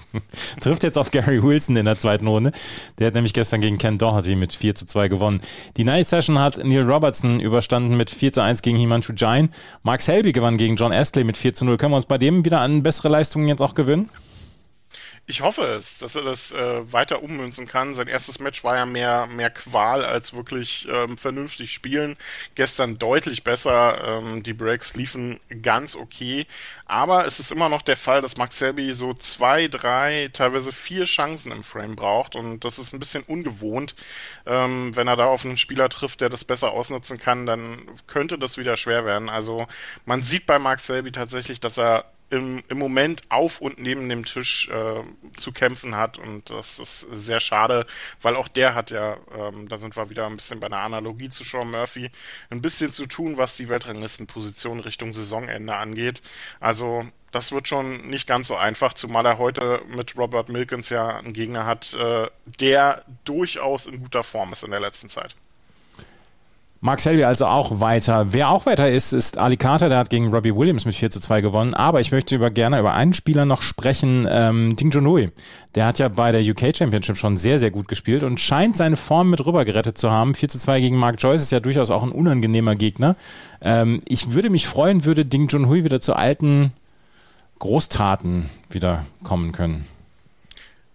Trifft 0.61 0.81
jetzt 0.81 0.97
auf 0.97 1.11
Gary 1.11 1.43
Wilson 1.43 1.77
in 1.77 1.85
der 1.85 1.99
zweiten 1.99 2.25
Runde. 2.25 2.51
Der 2.97 3.05
hat 3.05 3.13
nämlich 3.13 3.33
gestern 3.33 3.61
gegen 3.61 3.77
Ken 3.77 3.99
Doherty 3.99 4.35
mit 4.35 4.51
4 4.53 4.73
zu 4.73 4.87
2 4.87 5.09
gewonnen. 5.09 5.41
Die 5.77 5.83
Night 5.83 6.07
Session 6.07 6.39
hat 6.39 6.57
Neil 6.65 6.89
Robertson 6.89 7.39
überstanden 7.39 7.95
mit 7.95 8.09
4 8.09 8.33
zu 8.33 8.41
1 8.41 8.63
gegen 8.63 8.77
Himanshu 8.77 9.13
Jain. 9.15 9.49
Mark 9.83 10.01
Selby 10.01 10.31
gewann 10.31 10.57
gegen 10.57 10.75
John 10.75 10.91
Astley 10.91 11.23
mit 11.23 11.37
4 11.37 11.53
zu 11.53 11.65
0. 11.65 11.77
Können 11.77 11.91
wir 11.91 11.97
uns 11.97 12.07
bei 12.07 12.17
dem 12.17 12.43
wieder 12.43 12.61
an 12.61 12.81
bessere 12.81 13.09
Leistungen 13.09 13.47
jetzt 13.47 13.61
auch 13.61 13.75
gewöhnen? 13.75 14.09
Ich 15.29 15.41
hoffe 15.41 15.63
es, 15.63 15.99
dass 15.99 16.15
er 16.15 16.21
das 16.21 16.53
äh, 16.53 16.93
weiter 16.93 17.21
ummünzen 17.21 17.67
kann. 17.67 17.93
Sein 17.93 18.07
erstes 18.07 18.39
Match 18.39 18.63
war 18.63 18.77
ja 18.77 18.85
mehr, 18.85 19.27
mehr 19.27 19.49
Qual 19.49 20.05
als 20.05 20.31
wirklich 20.33 20.87
ähm, 20.89 21.17
vernünftig 21.17 21.73
spielen. 21.73 22.15
Gestern 22.55 22.97
deutlich 22.97 23.43
besser. 23.43 24.01
Ähm, 24.05 24.41
die 24.41 24.53
Breaks 24.53 24.95
liefen 24.95 25.41
ganz 25.61 25.97
okay. 25.97 26.47
Aber 26.85 27.25
es 27.25 27.41
ist 27.41 27.51
immer 27.51 27.67
noch 27.67 27.81
der 27.81 27.97
Fall, 27.97 28.21
dass 28.21 28.37
Max 28.37 28.57
Selby 28.57 28.93
so 28.93 29.13
zwei, 29.13 29.67
drei, 29.67 30.29
teilweise 30.31 30.71
vier 30.71 31.03
Chancen 31.03 31.51
im 31.51 31.63
Frame 31.63 31.97
braucht. 31.97 32.33
Und 32.37 32.63
das 32.63 32.79
ist 32.79 32.93
ein 32.93 32.99
bisschen 32.99 33.23
ungewohnt. 33.23 33.95
Ähm, 34.45 34.95
wenn 34.95 35.09
er 35.09 35.17
da 35.17 35.25
auf 35.25 35.43
einen 35.43 35.57
Spieler 35.57 35.89
trifft, 35.89 36.21
der 36.21 36.29
das 36.29 36.45
besser 36.45 36.71
ausnutzen 36.71 37.19
kann, 37.19 37.45
dann 37.45 37.81
könnte 38.07 38.39
das 38.39 38.57
wieder 38.57 38.77
schwer 38.77 39.03
werden. 39.03 39.27
Also 39.27 39.67
man 40.05 40.23
sieht 40.23 40.45
bei 40.45 40.57
Max 40.57 40.85
Selby 40.85 41.11
tatsächlich, 41.11 41.59
dass 41.59 41.77
er 41.77 42.05
im, 42.29 42.63
im 42.67 42.77
Moment 42.77 43.21
auf 43.29 43.61
und 43.61 43.79
neben 43.79 44.09
dem 44.09 44.25
Tisch 44.25 44.69
äh, 44.69 45.03
zu 45.37 45.51
kämpfen 45.51 45.95
hat 45.95 46.17
und 46.17 46.49
das 46.49 46.79
ist 46.79 47.01
sehr 47.11 47.39
schade, 47.39 47.85
weil 48.21 48.35
auch 48.35 48.47
der 48.47 48.75
hat 48.75 48.91
ja, 48.91 49.17
ähm, 49.35 49.69
da 49.69 49.77
sind 49.77 49.95
wir 49.95 50.09
wieder 50.09 50.25
ein 50.25 50.35
bisschen 50.35 50.59
bei 50.59 50.67
einer 50.67 50.79
Analogie 50.79 51.29
zu 51.29 51.43
Sean 51.43 51.71
Murphy, 51.71 52.11
ein 52.49 52.61
bisschen 52.61 52.91
zu 52.91 53.05
tun, 53.05 53.37
was 53.37 53.57
die 53.57 53.69
Weltranglistenposition 53.69 54.79
Richtung 54.79 55.13
Saisonende 55.13 55.75
angeht. 55.75 56.21
Also 56.59 57.05
das 57.31 57.51
wird 57.51 57.67
schon 57.67 58.07
nicht 58.07 58.27
ganz 58.27 58.47
so 58.47 58.55
einfach, 58.55 58.93
zumal 58.93 59.25
er 59.25 59.37
heute 59.37 59.81
mit 59.87 60.17
Robert 60.17 60.49
Milkins 60.49 60.89
ja 60.89 61.17
einen 61.17 61.33
Gegner 61.33 61.65
hat, 61.65 61.93
äh, 61.93 62.27
der 62.59 63.03
durchaus 63.25 63.85
in 63.85 63.99
guter 63.99 64.23
Form 64.23 64.53
ist 64.53 64.63
in 64.63 64.71
der 64.71 64.79
letzten 64.79 65.09
Zeit. 65.09 65.35
Mark 66.79 67.01
Selby 67.01 67.23
also 67.23 67.47
auch 67.47 67.79
weiter. 67.79 68.33
Wer 68.33 68.49
auch 68.49 68.65
weiter 68.65 68.89
ist, 68.89 69.11
ist 69.11 69.37
Ali 69.37 69.57
Carter, 69.57 69.89
der 69.89 69.97
hat 69.97 70.09
gegen 70.09 70.31
Robbie 70.33 70.55
Williams 70.55 70.85
mit 70.85 70.93
4 70.93 71.09
zu 71.09 71.19
2 71.19 71.41
gewonnen. 71.41 71.73
Aber 71.73 72.01
ich 72.01 72.11
möchte 72.11 72.35
über, 72.35 72.51
gerne 72.51 72.79
über 72.79 72.93
einen 72.93 73.13
Spieler 73.13 73.45
noch 73.45 73.63
sprechen, 73.63 74.27
ähm, 74.29 74.75
Ding 74.75 74.91
Junhui. 74.91 75.31
Der 75.73 75.85
hat 75.85 75.97
ja 75.97 76.07
bei 76.07 76.31
der 76.31 76.41
UK 76.41 76.75
Championship 76.77 77.17
schon 77.17 77.35
sehr, 77.35 77.57
sehr 77.57 77.71
gut 77.71 77.87
gespielt 77.87 78.23
und 78.23 78.39
scheint 78.39 78.77
seine 78.77 78.97
Form 78.97 79.29
mit 79.31 79.45
rüber 79.45 79.65
gerettet 79.65 79.97
zu 79.97 80.11
haben. 80.11 80.35
4 80.35 80.49
zu 80.49 80.59
2 80.59 80.79
gegen 80.81 80.97
Mark 80.97 81.15
Joyce 81.19 81.41
ist 81.41 81.51
ja 81.51 81.59
durchaus 81.59 81.89
auch 81.89 82.03
ein 82.03 82.11
unangenehmer 82.11 82.75
Gegner. 82.75 83.15
Ähm, 83.61 84.01
ich 84.07 84.33
würde 84.33 84.51
mich 84.51 84.67
freuen, 84.67 85.03
würde 85.03 85.25
Ding 85.25 85.49
Junhui 85.49 85.83
wieder 85.83 85.99
zu 85.99 86.15
alten 86.15 86.73
Großtaten 87.59 88.49
wieder 88.69 89.03
kommen 89.23 89.51
können. 89.51 89.85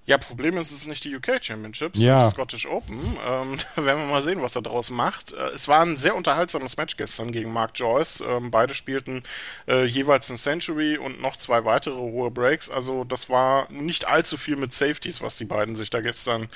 Ja, 0.04 0.18
Problem 0.18 0.58
ist, 0.58 0.72
es 0.72 0.78
ist 0.78 0.86
nicht 0.88 1.04
die 1.04 1.14
UK 1.14 1.38
Championships, 1.40 2.02
ja. 2.02 2.24
die 2.24 2.30
Scottish 2.30 2.66
Open. 2.66 2.98
Ähm, 3.24 3.56
da 3.76 3.84
werden 3.84 4.00
wir 4.00 4.06
mal 4.06 4.22
sehen, 4.22 4.42
was 4.42 4.56
er 4.56 4.62
daraus 4.62 4.90
macht. 4.90 5.32
Äh, 5.32 5.50
es 5.50 5.68
war 5.68 5.82
ein 5.82 5.96
sehr 5.96 6.16
unterhaltsames 6.16 6.76
Match 6.76 6.96
gestern 6.96 7.30
gegen 7.30 7.52
Mark 7.52 7.72
Joyce. 7.74 8.20
Ähm, 8.26 8.50
beide 8.50 8.74
spielten 8.74 9.22
äh, 9.68 9.84
jeweils 9.84 10.28
ein 10.28 10.36
Century 10.36 10.98
und 10.98 11.20
noch 11.20 11.36
zwei 11.36 11.64
weitere 11.64 11.94
hohe 11.94 12.32
Breaks. 12.32 12.68
Also 12.68 13.04
das 13.04 13.30
war 13.30 13.70
nicht 13.70 14.08
allzu 14.08 14.36
viel 14.36 14.56
mit 14.56 14.72
Safeties, 14.72 15.22
was 15.22 15.36
die 15.36 15.44
beiden 15.44 15.76
sich 15.76 15.90
da 15.90 16.00
gestern 16.00 16.48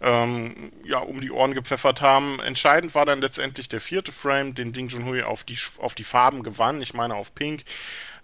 ähm, 0.00 0.72
ja, 0.84 0.98
um 0.98 1.20
die 1.20 1.30
Ohren 1.30 1.54
gepfeffert 1.54 2.00
haben. 2.00 2.40
Entscheidend 2.40 2.96
war 2.96 3.06
dann 3.06 3.20
letztendlich 3.20 3.68
der 3.68 3.80
vierte 3.80 4.10
Frame, 4.10 4.56
den 4.56 4.72
Ding 4.72 4.88
Junhui 4.88 5.22
auf 5.22 5.44
die, 5.44 5.58
auf 5.78 5.94
die 5.94 6.04
Farben 6.04 6.42
gewann. 6.42 6.82
Ich 6.82 6.94
meine 6.94 7.14
auf 7.14 7.32
Pink 7.32 7.62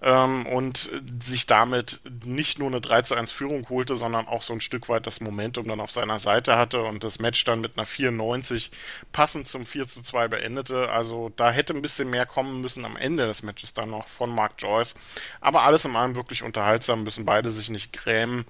ähm, 0.05 0.47
und 0.47 0.91
sich 1.23 1.47
damit 1.47 2.01
nicht 2.25 2.59
nur 2.59 2.69
eine 2.69 2.83
3 2.83 3.03
zu 3.03 3.15
1 3.15 3.31
Führung 3.31 3.67
holte, 3.71 3.97
sondern 3.97 4.29
auch 4.29 4.43
so 4.43 4.53
ein 4.53 4.61
Stück 4.61 4.89
weit 4.91 5.07
das 5.07 5.21
Momentum 5.21 5.67
dann 5.67 5.81
auf 5.81 5.91
seiner 5.91 6.19
Seite 6.19 6.59
hatte 6.59 6.83
und 6.83 7.03
das 7.03 7.19
Match 7.19 7.43
dann 7.45 7.63
mit 7.63 7.79
einer 7.79 7.87
94 7.87 8.71
passend 9.13 9.49
zum 9.49 9.65
4 9.65 9.87
zu 9.87 10.03
2 10.03 10.29
beendete. 10.29 10.91
Also 10.91 11.33
da 11.37 11.51
hätte 11.51 11.73
ein 11.73 11.81
bisschen 11.81 12.11
mehr 12.11 12.27
kommen 12.27 12.61
müssen 12.61 12.85
am 12.85 12.97
Ende 12.97 13.27
des 13.27 13.43
Matches 13.43 13.73
dann 13.73 13.91
noch 13.91 14.07
von 14.09 14.31
Mark 14.31 14.53
Joyce. 14.59 14.95
Aber 15.41 15.63
alles 15.63 15.87
in 15.87 15.97
allem 15.97 16.17
wirklich 16.17 16.43
unterhaltsam, 16.43 17.03
müssen 17.03 17.25
beide 17.25 17.51
sich 17.51 17.71
nicht 17.71 17.93
grämen. 17.95 18.45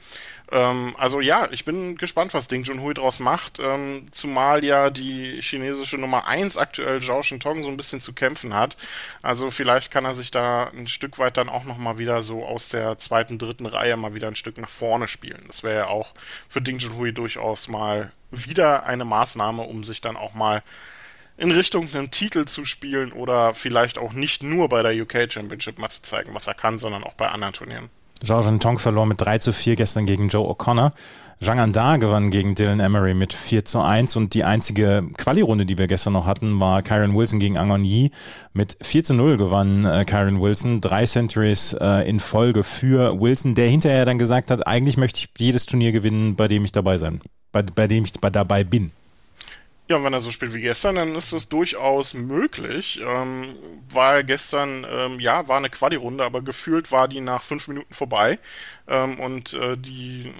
Ähm, 0.51 0.95
also 0.99 1.21
ja, 1.21 1.49
ich 1.53 1.65
bin 1.65 1.97
gespannt, 1.97 2.35
was 2.35 2.49
Ding 2.49 2.65
Junhui 2.65 2.95
draus 2.95 3.21
macht, 3.21 3.61
ähm, 3.61 4.09
zumal 4.11 4.65
ja 4.65 4.91
die 4.91 5.41
chinesische 5.41 5.99
Nummer 5.99 6.27
1 6.27 6.59
aktuell 6.59 7.01
Zhao 7.01 7.23
Shintong 7.23 7.63
so 7.63 7.69
ein 7.69 7.77
bisschen 7.77 8.01
zu 8.01 8.13
kämpfen 8.13 8.55
hat. 8.55 8.77
Also 9.23 9.51
vielleicht 9.51 9.91
kann 9.91 10.05
er 10.05 10.15
sich 10.15 10.31
da 10.31 10.71
ein 10.77 10.89
Stück 10.89 11.19
weit 11.19 11.37
dann 11.45 11.55
auch 11.55 11.65
nochmal 11.65 11.99
wieder 11.99 12.23
so 12.23 12.45
aus 12.45 12.71
der 12.71 12.99
zweiten, 12.99 13.39
dritten 13.39 13.67
Reihe 13.67 13.97
mal 13.97 14.15
wieder 14.15 14.29
ein 14.29 14.37
Stück 14.37 14.59
nach 14.59 14.69
vorne 14.69 15.09
spielen. 15.09 15.45
Das 15.47 15.63
wäre 15.63 15.77
ja 15.77 15.87
auch 15.89 16.15
für 16.49 16.63
Ding 16.63 16.79
Junhui 16.79 17.13
durchaus 17.13 17.69
mal 17.69 18.13
wieder 18.31 18.85
eine 18.85 19.05
Maßnahme, 19.05 19.63
um 19.63 19.85
sich 19.85 20.01
dann 20.01 20.17
auch 20.17 20.35
mal 20.35 20.63
in 21.37 21.51
Richtung 21.51 21.93
einen 21.93 22.11
Titel 22.11 22.47
zu 22.47 22.65
spielen 22.65 23.13
oder 23.13 23.55
vielleicht 23.55 23.99
auch 23.99 24.13
nicht 24.13 24.43
nur 24.43 24.69
bei 24.69 24.83
der 24.83 24.95
UK 24.95 25.33
Championship 25.33 25.79
mal 25.79 25.91
zu 25.91 26.03
zeigen, 26.03 26.35
was 26.35 26.47
er 26.47 26.55
kann, 26.55 26.79
sondern 26.79 27.05
auch 27.05 27.15
bei 27.15 27.29
anderen 27.29 27.55
Turnieren. 27.55 27.91
Zhao 28.25 28.41
Tong 28.59 28.79
verlor 28.79 29.07
mit 29.07 29.21
3 29.21 29.39
zu 29.39 29.53
4 29.53 29.77
gestern 29.77 30.07
gegen 30.07 30.29
Joe 30.29 30.49
O'Connor. 30.49 30.93
Zhang 31.41 31.59
Anda 31.59 31.99
gewann 31.99 32.31
gegen 32.31 32.55
Dylan 32.55 32.81
Emery 32.81 33.13
mit 33.13 33.33
4 33.33 33.65
zu 33.65 33.81
1 33.81 34.17
und 34.17 34.35
die 34.35 34.45
einzige 34.45 35.07
Quali-Runde, 35.19 35.67
die 35.67 35.77
wir 35.77 35.87
gestern 35.87 36.15
noch 36.15 36.27
hatten, 36.27 36.59
war 36.59 36.83
Kyron 36.83 37.15
Wilson 37.15 37.39
gegen 37.39 37.59
Angon 37.59 37.85
Yi. 37.85 38.11
Mit 38.53 38.79
4 38.81 39.05
zu 39.05 39.15
0 39.15 39.37
gewann 39.37 39.85
äh, 39.85 40.05
Kyron 40.07 40.41
Wilson. 40.41 40.81
Drei 40.81 41.05
Centuries 41.05 41.75
äh, 41.79 42.09
in 42.09 42.19
Folge 42.19 42.65
für 42.65 43.21
Wilson, 43.21 43.55
der 43.55 43.69
hinterher 43.69 44.07
dann 44.07 44.19
gesagt 44.19 44.51
hat, 44.51 44.67
eigentlich 44.67 44.97
möchte 44.97 45.21
ich 45.21 45.29
jedes 45.39 45.67
Turnier 45.67 45.93
gewinnen, 45.93 46.37
bei 46.37 46.49
dem 46.49 46.65
ich 46.65 46.73
dabei 46.73 46.97
sein, 46.99 47.21
bei, 47.53 47.63
bei 47.63 47.87
dem 47.87 48.05
ich 48.05 48.13
dabei 48.13 48.65
bin. 48.65 48.93
Ja, 49.87 49.97
und 49.97 50.05
wenn 50.05 50.15
er 50.15 50.21
so 50.21 50.31
spielt 50.31 50.55
wie 50.55 50.63
gestern, 50.63 50.95
dann 50.95 51.15
ist 51.15 51.35
das 51.35 51.47
durchaus 51.49 52.15
möglich. 52.15 53.03
Ähm, 53.05 53.55
war 53.91 54.23
gestern, 54.25 54.87
ähm, 54.89 55.21
ja, 55.21 55.47
war 55.47 55.59
eine 55.59 55.69
Quali-Runde, 55.69 56.25
aber 56.25 56.41
gefühlt 56.41 56.91
war 56.91 57.07
die 57.07 57.21
nach 57.21 57.43
fünf 57.43 57.69
Minuten 57.69 57.93
vorbei. 57.93 58.39
Ähm, 58.87 59.19
und 59.19 59.55
äh, 59.55 59.77
die 59.79 60.33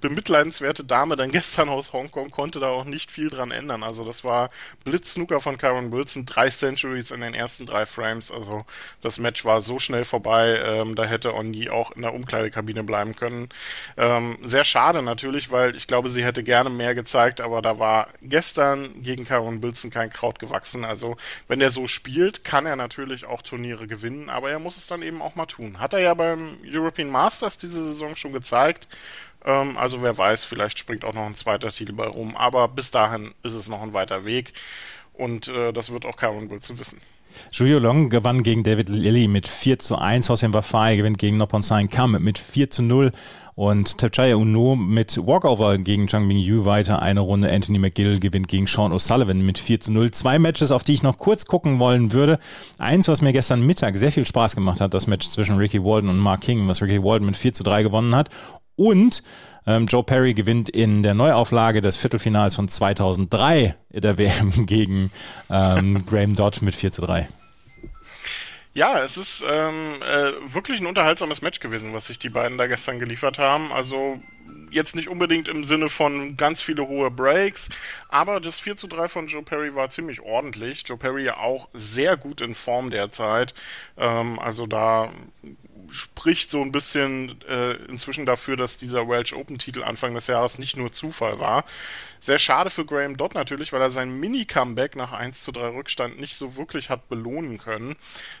bemitleidenswerte 0.00 0.84
Dame 0.84 1.16
dann 1.16 1.30
gestern 1.32 1.68
aus 1.68 1.92
Hongkong 1.92 2.30
konnte 2.30 2.60
da 2.60 2.68
auch 2.68 2.84
nicht 2.84 3.10
viel 3.10 3.30
dran 3.30 3.50
ändern. 3.50 3.82
Also 3.82 4.04
das 4.04 4.24
war 4.24 4.50
Blitz-Snooker 4.84 5.40
von 5.40 5.56
Kyron 5.56 5.92
Wilson, 5.92 6.26
drei 6.26 6.50
Centuries 6.50 7.10
in 7.10 7.20
den 7.20 7.34
ersten 7.34 7.64
drei 7.64 7.86
Frames. 7.86 8.30
Also 8.30 8.64
das 9.00 9.18
Match 9.18 9.44
war 9.44 9.60
so 9.60 9.78
schnell 9.78 10.04
vorbei, 10.04 10.60
ähm, 10.64 10.94
da 10.94 11.04
hätte 11.04 11.34
Oni 11.34 11.70
auch 11.70 11.90
in 11.92 12.02
der 12.02 12.14
Umkleidekabine 12.14 12.84
bleiben 12.84 13.16
können. 13.16 13.48
Ähm, 13.96 14.38
sehr 14.42 14.64
schade 14.64 15.02
natürlich, 15.02 15.50
weil 15.50 15.74
ich 15.74 15.86
glaube, 15.86 16.10
sie 16.10 16.24
hätte 16.24 16.42
gerne 16.42 16.70
mehr 16.70 16.94
gezeigt, 16.94 17.40
aber 17.40 17.62
da 17.62 17.78
war 17.78 18.08
gestern 18.20 19.02
gegen 19.02 19.24
Kyron 19.24 19.62
Wilson 19.62 19.90
kein 19.90 20.10
Kraut 20.10 20.38
gewachsen. 20.38 20.84
Also 20.84 21.16
wenn 21.48 21.60
er 21.60 21.70
so 21.70 21.86
spielt, 21.86 22.44
kann 22.44 22.66
er 22.66 22.76
natürlich 22.76 23.24
auch 23.24 23.40
Turniere 23.40 23.86
gewinnen, 23.86 24.28
aber 24.28 24.50
er 24.50 24.58
muss 24.58 24.76
es 24.76 24.86
dann 24.86 25.02
eben 25.02 25.22
auch 25.22 25.34
mal 25.34 25.46
tun. 25.46 25.80
Hat 25.80 25.94
er 25.94 26.00
ja 26.00 26.14
beim 26.14 26.58
European 26.64 27.08
Masters 27.08 27.56
diese 27.56 27.85
Saison 27.86 28.16
schon 28.16 28.32
gezeigt. 28.32 28.88
Ähm, 29.44 29.76
also 29.78 30.02
wer 30.02 30.16
weiß, 30.16 30.44
vielleicht 30.44 30.78
springt 30.78 31.04
auch 31.04 31.14
noch 31.14 31.26
ein 31.26 31.36
zweiter 31.36 31.70
Titel 31.72 31.92
bei 31.92 32.06
rum. 32.06 32.36
Aber 32.36 32.68
bis 32.68 32.90
dahin 32.90 33.34
ist 33.42 33.54
es 33.54 33.68
noch 33.68 33.82
ein 33.82 33.92
weiter 33.92 34.24
Weg. 34.24 34.52
Und 35.16 35.48
äh, 35.48 35.72
das 35.72 35.90
wird 35.90 36.04
auch 36.04 36.16
Cameron 36.16 36.50
Wilson 36.50 36.78
wissen. 36.78 36.98
Julio 37.50 37.78
Long 37.78 38.10
gewann 38.10 38.42
gegen 38.42 38.62
David 38.62 38.88
Lilly 38.88 39.28
mit 39.28 39.48
4 39.48 39.78
zu 39.78 39.96
1. 39.96 40.28
Hossein 40.28 40.52
Wafai 40.52 40.96
gewinnt 40.96 41.18
gegen 41.18 41.36
Nopon 41.36 41.62
Sain 41.62 41.88
Kam 41.88 42.12
mit 42.22 42.38
4 42.38 42.70
zu 42.70 42.82
0. 42.82 43.12
Und 43.54 43.96
Tapchaya 43.96 44.36
Uno 44.36 44.76
mit 44.76 45.16
Walkover 45.26 45.78
gegen 45.78 46.08
Chang 46.08 46.26
Ming 46.26 46.38
Yu 46.38 46.66
weiter 46.66 47.00
eine 47.00 47.20
Runde. 47.20 47.50
Anthony 47.50 47.78
McGill 47.78 48.20
gewinnt 48.20 48.48
gegen 48.48 48.66
Sean 48.66 48.92
O'Sullivan 48.92 49.42
mit 49.42 49.58
4 49.58 49.80
zu 49.80 49.92
0. 49.92 50.10
Zwei 50.10 50.38
Matches, 50.38 50.70
auf 50.70 50.84
die 50.84 50.94
ich 50.94 51.02
noch 51.02 51.16
kurz 51.16 51.46
gucken 51.46 51.78
wollen 51.78 52.12
würde. 52.12 52.38
Eins, 52.78 53.08
was 53.08 53.22
mir 53.22 53.32
gestern 53.32 53.64
Mittag 53.64 53.96
sehr 53.96 54.12
viel 54.12 54.26
Spaß 54.26 54.54
gemacht 54.54 54.80
hat, 54.80 54.92
das 54.92 55.06
Match 55.06 55.28
zwischen 55.28 55.56
Ricky 55.56 55.82
Walden 55.82 56.10
und 56.10 56.18
Mark 56.18 56.42
King, 56.42 56.68
was 56.68 56.82
Ricky 56.82 57.02
Walden 57.02 57.26
mit 57.26 57.36
4 57.36 57.54
zu 57.54 57.62
3 57.62 57.82
gewonnen 57.82 58.14
hat. 58.14 58.28
Und 58.76 59.22
ähm, 59.66 59.86
Joe 59.86 60.04
Perry 60.04 60.34
gewinnt 60.34 60.68
in 60.68 61.02
der 61.02 61.14
Neuauflage 61.14 61.80
des 61.80 61.96
Viertelfinals 61.96 62.54
von 62.54 62.68
2003 62.68 63.74
der 63.90 64.18
WM 64.18 64.66
gegen 64.66 65.10
ähm, 65.50 66.04
Graham 66.06 66.34
Dodd 66.34 66.62
mit 66.62 66.74
4 66.74 66.92
zu 66.92 67.02
3. 67.02 67.28
Ja, 68.76 69.02
es 69.02 69.16
ist 69.16 69.42
ähm, 69.50 69.94
äh, 70.02 70.32
wirklich 70.52 70.80
ein 70.80 70.86
unterhaltsames 70.86 71.40
Match 71.40 71.60
gewesen, 71.60 71.94
was 71.94 72.08
sich 72.08 72.18
die 72.18 72.28
beiden 72.28 72.58
da 72.58 72.66
gestern 72.66 72.98
geliefert 72.98 73.38
haben. 73.38 73.72
Also 73.72 74.20
jetzt 74.70 74.94
nicht 74.94 75.08
unbedingt 75.08 75.48
im 75.48 75.64
Sinne 75.64 75.88
von 75.88 76.36
ganz 76.36 76.60
viele 76.60 76.86
hohe 76.86 77.10
Breaks, 77.10 77.70
aber 78.10 78.38
das 78.38 78.58
4 78.58 78.76
zu 78.76 78.86
3 78.86 79.08
von 79.08 79.26
Joe 79.28 79.42
Perry 79.42 79.74
war 79.74 79.88
ziemlich 79.88 80.20
ordentlich. 80.20 80.82
Joe 80.86 80.98
Perry 80.98 81.24
ja 81.24 81.38
auch 81.38 81.70
sehr 81.72 82.18
gut 82.18 82.42
in 82.42 82.54
Form 82.54 82.90
derzeit. 82.90 83.54
Ähm, 83.96 84.38
also 84.38 84.66
da 84.66 85.10
spricht 85.90 86.50
so 86.50 86.62
ein 86.62 86.72
bisschen 86.72 87.40
äh, 87.48 87.74
inzwischen 87.88 88.26
dafür, 88.26 88.56
dass 88.56 88.76
dieser 88.76 89.08
Welsh 89.08 89.32
Open 89.32 89.58
Titel 89.58 89.82
Anfang 89.82 90.14
des 90.14 90.26
Jahres 90.26 90.58
nicht 90.58 90.76
nur 90.76 90.92
Zufall 90.92 91.38
war. 91.38 91.64
Sehr 92.20 92.38
schade 92.38 92.70
für 92.70 92.84
Graham 92.84 93.16
Dodd 93.16 93.34
natürlich, 93.34 93.72
weil 93.72 93.80
er 93.80 93.90
sein 93.90 94.18
Mini-Comeback 94.18 94.96
nach 94.96 95.12
1 95.12 95.40
zu 95.40 95.52
3 95.52 95.68
Rückstand 95.68 96.20
nicht 96.20 96.36
so 96.36 96.56
wirklich 96.56 96.90
hat 96.90 97.08
belohnen 97.08 97.58
können. 97.58 97.96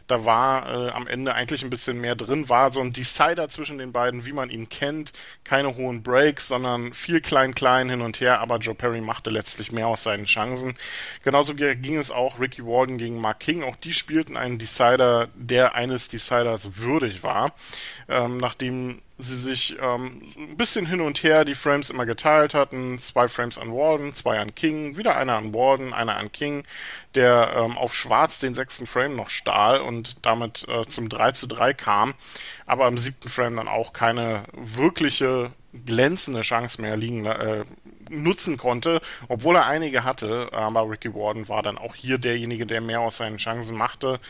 Da 0.06 0.24
war 0.24 0.68
äh, 0.68 0.90
am 0.90 1.06
Ende 1.06 1.34
eigentlich 1.34 1.62
ein 1.62 1.70
bisschen 1.70 2.00
mehr 2.00 2.14
drin, 2.14 2.48
war 2.48 2.72
so 2.72 2.80
ein 2.80 2.92
Decider 2.92 3.48
zwischen 3.48 3.78
den 3.78 3.92
beiden, 3.92 4.26
wie 4.26 4.32
man 4.32 4.50
ihn 4.50 4.68
kennt. 4.68 5.12
Keine 5.44 5.76
hohen 5.76 6.02
Breaks, 6.02 6.48
sondern 6.48 6.92
viel 6.92 7.20
klein-klein 7.20 7.88
hin 7.88 8.00
und 8.00 8.20
her, 8.20 8.40
aber 8.40 8.58
Joe 8.58 8.74
Perry 8.74 9.00
machte 9.00 9.30
letztlich 9.30 9.72
mehr 9.72 9.86
aus 9.86 10.02
seinen 10.02 10.24
Chancen. 10.24 10.74
Genauso 11.22 11.54
ging 11.54 11.96
es 11.96 12.10
auch 12.10 12.40
Ricky 12.40 12.64
Walden 12.64 12.98
gegen 12.98 13.20
Mark 13.20 13.40
King. 13.40 13.62
Auch 13.62 13.76
die 13.76 13.92
spielten 13.92 14.36
einen 14.36 14.58
Decider, 14.58 15.28
der 15.34 15.74
eines 15.74 16.08
Deciders 16.08 16.78
würdig 16.78 17.22
war. 17.22 17.52
Ähm, 18.08 18.38
nachdem 18.38 19.02
sie 19.18 19.36
sich 19.36 19.76
ähm, 19.80 20.22
ein 20.36 20.56
bisschen 20.56 20.84
hin 20.86 21.00
und 21.00 21.22
her 21.22 21.44
die 21.44 21.54
Frames 21.54 21.88
immer 21.90 22.04
geteilt 22.04 22.52
hatten. 22.52 22.98
Zwei 22.98 23.28
Frames 23.28 23.56
an 23.58 23.72
Warden, 23.72 24.12
zwei 24.12 24.38
an 24.38 24.54
King, 24.54 24.96
wieder 24.96 25.16
einer 25.16 25.36
an 25.36 25.54
Warden, 25.54 25.94
einer 25.94 26.16
an 26.16 26.30
King, 26.32 26.64
der 27.14 27.54
ähm, 27.56 27.78
auf 27.78 27.94
Schwarz 27.94 28.40
den 28.40 28.54
sechsten 28.54 28.86
Frame 28.86 29.16
noch 29.16 29.30
stahl 29.30 29.80
und 29.80 30.26
damit 30.26 30.66
äh, 30.68 30.84
zum 30.86 31.08
3 31.08 31.32
zu 31.32 31.46
3 31.46 31.72
kam, 31.72 32.14
aber 32.66 32.88
im 32.88 32.98
siebten 32.98 33.30
Frame 33.30 33.56
dann 33.56 33.68
auch 33.68 33.94
keine 33.94 34.44
wirkliche 34.52 35.50
glänzende 35.84 36.42
Chance 36.42 36.80
mehr 36.80 36.96
liegen 36.96 37.24
äh, 37.26 37.64
nutzen 38.10 38.56
konnte, 38.56 39.00
obwohl 39.28 39.56
er 39.56 39.66
einige 39.66 40.04
hatte. 40.04 40.48
Aber 40.52 40.88
Ricky 40.88 41.14
Warden 41.14 41.48
war 41.48 41.62
dann 41.62 41.78
auch 41.78 41.94
hier 41.94 42.18
derjenige, 42.18 42.66
der 42.66 42.80
mehr 42.80 43.00
aus 43.00 43.18
seinen 43.18 43.38
Chancen 43.38 43.76
machte. 43.76 44.20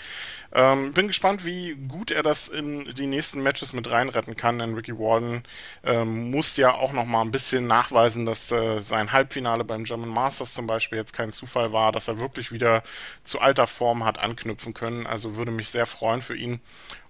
Ähm, 0.53 0.93
bin 0.93 1.09
gespannt, 1.09 1.45
wie 1.45 1.75
gut 1.75 2.11
er 2.11 2.23
das 2.23 2.49
in 2.49 2.95
die 2.95 3.07
nächsten 3.07 3.43
Matches 3.43 3.73
mit 3.73 3.91
reinretten 3.91 4.37
kann, 4.37 4.59
denn 4.59 4.75
Ricky 4.75 4.99
Warden 4.99 5.43
ähm, 5.85 6.31
muss 6.31 6.57
ja 6.57 6.73
auch 6.73 6.93
noch 6.93 7.05
mal 7.05 7.21
ein 7.23 7.31
bisschen 7.31 7.67
nachweisen, 7.67 8.25
dass 8.25 8.51
äh, 8.53 8.81
sein 8.81 9.13
Halbfinale 9.13 9.65
beim 9.65 9.85
German 9.85 10.09
Masters 10.09 10.55
zum 10.55 10.67
Beispiel 10.67 10.99
jetzt 10.99 11.13
kein 11.13 11.33
Zufall 11.33 11.73
war, 11.73 11.93
dass 11.93 12.09
er 12.09 12.21
wirklich 12.21 12.53
wieder 12.53 12.83
zu 13.23 13.41
alter 13.41 13.67
Form 13.67 14.05
hat 14.05 14.19
anknüpfen 14.19 14.73
können. 14.73 15.07
Also 15.07 15.37
würde 15.37 15.51
mich 15.51 15.69
sehr 15.69 15.87
freuen 15.87 16.23
für 16.23 16.37
ihn. 16.37 16.61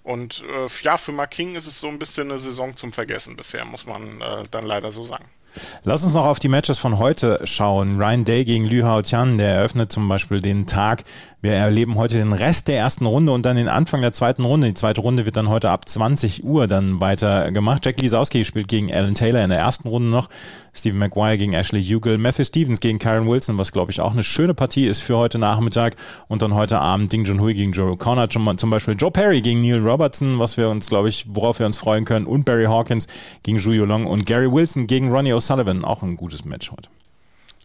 Und 0.03 0.45
äh, 0.45 0.69
ja, 0.83 0.97
für 0.97 1.13
Mark 1.13 1.33
King 1.33 1.57
ist 1.57 1.67
es 1.67 1.81
so 1.81 1.89
ein 1.89 1.99
bisschen 1.99 2.31
eine 2.31 2.39
Saison 2.39 2.77
zum 2.77 2.93
Vergessen 2.93 3.37
bisher, 3.37 3.65
muss 3.65 3.87
man 3.87 4.21
äh, 4.21 4.45
dann 4.51 4.65
leider 4.65 4.93
so 4.93 5.03
sagen. 5.03 5.29
Lass 5.85 6.05
uns 6.05 6.15
noch 6.15 6.27
auf 6.27 6.39
die 6.39 6.49
Matches 6.49 6.79
von 6.79 6.99
heute 6.99 7.41
schauen. 7.45 8.01
Ryan 8.01 8.25
Day 8.25 8.45
gegen 8.45 8.65
Liu 8.65 8.85
Hao 8.85 9.03
Tian, 9.03 9.39
der 9.39 9.55
eröffnet 9.55 9.93
zum 9.93 10.09
Beispiel 10.09 10.41
den 10.41 10.67
Tag 10.67 11.05
wir 11.47 11.53
erleben 11.53 11.95
heute 11.95 12.17
den 12.17 12.33
Rest 12.33 12.67
der 12.67 12.79
ersten 12.79 13.07
Runde 13.07 13.31
und 13.31 13.47
dann 13.47 13.55
den 13.55 13.69
Anfang 13.69 14.01
der 14.01 14.13
zweiten 14.13 14.43
Runde. 14.43 14.67
Die 14.67 14.75
zweite 14.75 15.01
Runde 15.01 15.27
wird 15.27 15.37
dann 15.37 15.49
heute 15.49 15.71
ab 15.71 15.89
20 15.89 16.43
Uhr 16.43 16.67
dann 16.67 17.01
weiter 17.01 17.53
gemacht. 17.53 17.85
Jack 17.85 18.01
Lisowski 18.01 18.45
spielt 18.45 18.67
gegen 18.67 18.93
Alan 18.93 19.15
Taylor 19.15 19.45
in 19.45 19.51
der 19.51 19.61
ersten 19.61 19.87
Runde 19.87 20.09
noch. 20.09 20.29
Stephen 20.73 20.99
Maguire 20.99 21.39
gegen 21.39 21.53
Ashley 21.53 21.85
Hugel. 21.85 22.19
Matthew 22.19 22.45
Stevens 22.45 22.81
gegen 22.81 22.99
Karen 22.99 23.29
Wilson, 23.29 23.59
was 23.59 23.71
glaube 23.71 23.93
ich 23.93 24.01
auch 24.01 24.13
eine 24.13 24.25
schöne 24.25 24.55
Partie 24.55 24.87
ist 24.87 25.03
für 25.03 25.17
heute 25.17 25.39
Nachmittag. 25.39 25.95
Und 26.27 26.43
dann 26.43 26.53
heute 26.53 26.81
Abend 26.81 27.13
Ding 27.13 27.25
Junhui 27.25 27.55
gegen 27.55 27.71
Joe 27.71 27.93
O'Connor. 27.93 28.57
Zum 28.57 28.71
Beispiel 28.71 28.97
Joe 28.99 29.13
Perry 29.13 29.41
gegen 29.41 29.63
Neil 29.63 29.87
Robertson, 29.87 30.41
was 30.41 30.57
wir 30.57 30.69
uns, 30.69 30.89
glaube 30.89 31.11
ich, 31.11 31.27
worauf 31.29 31.61
wir 31.61 31.67
uns 31.67 31.79
freuen 31.79 32.05
können. 32.05 32.27
Und 32.27 32.45
Barry 32.45 32.65
Hawkins 32.65 33.07
gegen 33.45 33.61
Zhu 33.61 33.71
Long 33.85 34.07
und 34.07 34.27
Gary 34.27 34.51
Wilson 34.51 34.89
gegen 34.89 35.13
Ronnie 35.13 35.33
O'Sullivan 35.33 35.46
Sullivan, 35.47 35.85
auch 35.85 36.03
ein 36.03 36.17
gutes 36.17 36.45
Match 36.45 36.71
heute. 36.71 36.89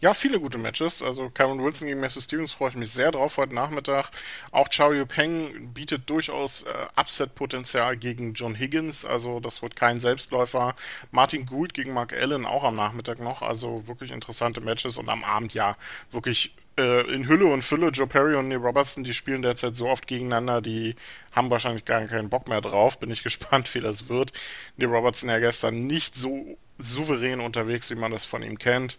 Ja, 0.02 0.14
viele 0.14 0.40
gute 0.40 0.58
Matches. 0.58 1.00
Also 1.00 1.30
Cameron 1.30 1.62
Wilson 1.62 1.86
gegen 1.86 2.00
Matthew 2.00 2.22
Stevens 2.22 2.50
freue 2.50 2.70
ich 2.70 2.74
mich 2.74 2.90
sehr 2.90 3.12
drauf 3.12 3.36
heute 3.36 3.54
Nachmittag. 3.54 4.10
Auch 4.50 4.68
Chao 4.68 4.92
Yu 4.92 5.06
Peng 5.06 5.72
bietet 5.72 6.10
durchaus 6.10 6.64
äh, 6.64 6.72
Upset-Potenzial 6.96 7.96
gegen 7.96 8.34
John 8.34 8.56
Higgins. 8.56 9.04
Also 9.04 9.38
das 9.38 9.62
wird 9.62 9.76
kein 9.76 10.00
Selbstläufer. 10.00 10.74
Martin 11.12 11.46
Gould 11.46 11.72
gegen 11.72 11.92
Mark 11.92 12.12
Allen 12.12 12.46
auch 12.46 12.64
am 12.64 12.74
Nachmittag 12.74 13.20
noch. 13.20 13.42
Also 13.42 13.86
wirklich 13.86 14.10
interessante 14.10 14.60
Matches 14.60 14.98
und 14.98 15.08
am 15.08 15.22
Abend 15.22 15.54
ja 15.54 15.76
wirklich 16.10 16.52
äh, 16.76 17.12
in 17.12 17.28
Hülle 17.28 17.46
und 17.46 17.62
Fülle. 17.62 17.88
Joe 17.88 18.06
Perry 18.06 18.34
und 18.34 18.48
Neil 18.48 18.58
Robertson, 18.58 19.04
die 19.04 19.14
spielen 19.14 19.42
derzeit 19.42 19.74
so 19.74 19.88
oft 19.88 20.06
gegeneinander, 20.06 20.60
die 20.60 20.94
haben 21.32 21.50
wahrscheinlich 21.50 21.84
gar 21.84 22.06
keinen 22.06 22.30
Bock 22.30 22.48
mehr 22.48 22.60
drauf. 22.60 22.98
Bin 22.98 23.10
ich 23.10 23.22
gespannt, 23.24 23.72
wie 23.74 23.80
das 23.80 24.08
wird. 24.08 24.32
Neil 24.76 24.88
Robertson 24.88 25.28
ja 25.28 25.38
gestern 25.38 25.86
nicht 25.86 26.16
so 26.16 26.56
souverän 26.78 27.40
unterwegs, 27.40 27.90
wie 27.90 27.94
man 27.94 28.12
das 28.12 28.24
von 28.24 28.42
ihm 28.42 28.58
kennt. 28.58 28.98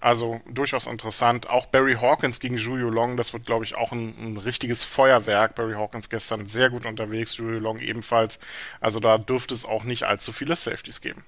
Also 0.00 0.40
durchaus 0.48 0.86
interessant. 0.86 1.48
Auch 1.50 1.66
Barry 1.66 1.94
Hawkins 1.94 2.40
gegen 2.40 2.56
Julio 2.56 2.88
Long, 2.88 3.16
das 3.16 3.32
wird, 3.32 3.44
glaube 3.44 3.64
ich, 3.64 3.74
auch 3.74 3.92
ein, 3.92 4.14
ein, 4.18 4.36
richtiges 4.38 4.82
Feuerwerk. 4.82 5.54
Barry 5.54 5.74
Hawkins 5.74 6.08
gestern 6.08 6.46
sehr 6.46 6.70
gut 6.70 6.86
unterwegs, 6.86 7.36
Julio 7.36 7.60
Long 7.60 7.78
ebenfalls. 7.78 8.40
Also 8.80 8.98
da 8.98 9.18
dürfte 9.18 9.52
es 9.52 9.64
auch 9.66 9.84
nicht 9.84 10.04
allzu 10.04 10.32
viele 10.32 10.56
Safeties 10.56 11.02
geben. 11.02 11.22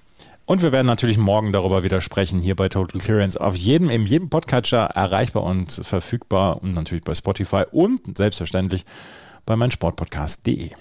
Und 0.45 0.61
wir 0.61 0.73
werden 0.73 0.87
natürlich 0.87 1.17
morgen 1.17 1.53
darüber 1.53 1.83
wieder 1.83 2.01
sprechen, 2.01 2.41
hier 2.41 2.55
bei 2.55 2.67
Total 2.67 2.99
Clearance. 2.99 3.39
Auf 3.39 3.55
jedem, 3.55 3.89
in 3.89 4.05
jedem 4.05 4.29
Podcatcher 4.29 4.85
erreichbar 4.87 5.43
und 5.43 5.71
verfügbar 5.71 6.61
und 6.61 6.73
natürlich 6.73 7.03
bei 7.03 7.15
Spotify 7.15 7.63
und 7.71 8.17
selbstverständlich 8.17 8.83
bei 9.45 9.55
meinsportpodcast.de. 9.55 10.71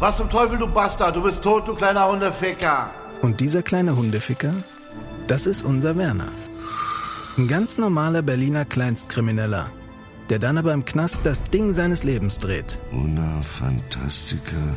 Was 0.00 0.16
zum 0.16 0.28
Teufel, 0.28 0.58
du 0.58 0.66
Bastard? 0.66 1.14
Du 1.14 1.22
bist 1.22 1.42
tot, 1.42 1.68
du 1.68 1.74
kleiner 1.74 2.10
Hundeficker. 2.10 2.90
Und 3.22 3.40
dieser 3.40 3.62
kleine 3.62 3.96
Hundeficker, 3.96 4.54
das 5.28 5.46
ist 5.46 5.62
unser 5.62 5.96
Werner. 5.96 6.28
Ein 7.36 7.46
ganz 7.46 7.78
normaler 7.78 8.22
Berliner 8.22 8.64
Kleinstkrimineller, 8.64 9.70
der 10.30 10.40
dann 10.40 10.58
aber 10.58 10.72
im 10.72 10.84
Knast 10.84 11.20
das 11.24 11.44
Ding 11.44 11.74
seines 11.74 12.02
Lebens 12.02 12.38
dreht. 12.38 12.78
Una 12.92 13.42
Fantastica 13.42 14.76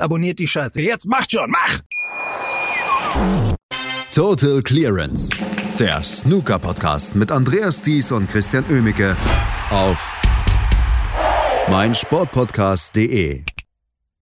Abonniert 0.00 0.38
die 0.38 0.48
Scheiße. 0.48 0.80
Jetzt 0.80 1.06
macht 1.06 1.32
schon, 1.32 1.50
mach! 1.50 1.80
Total 4.14 4.62
Clearance. 4.62 5.30
Der 5.78 6.02
Snooker-Podcast 6.02 7.14
mit 7.14 7.30
Andreas 7.30 7.82
Thies 7.82 8.10
und 8.10 8.28
Christian 8.30 8.64
Ömicke 8.68 9.16
auf 9.70 10.12
meinsportpodcast.de. 11.70 13.44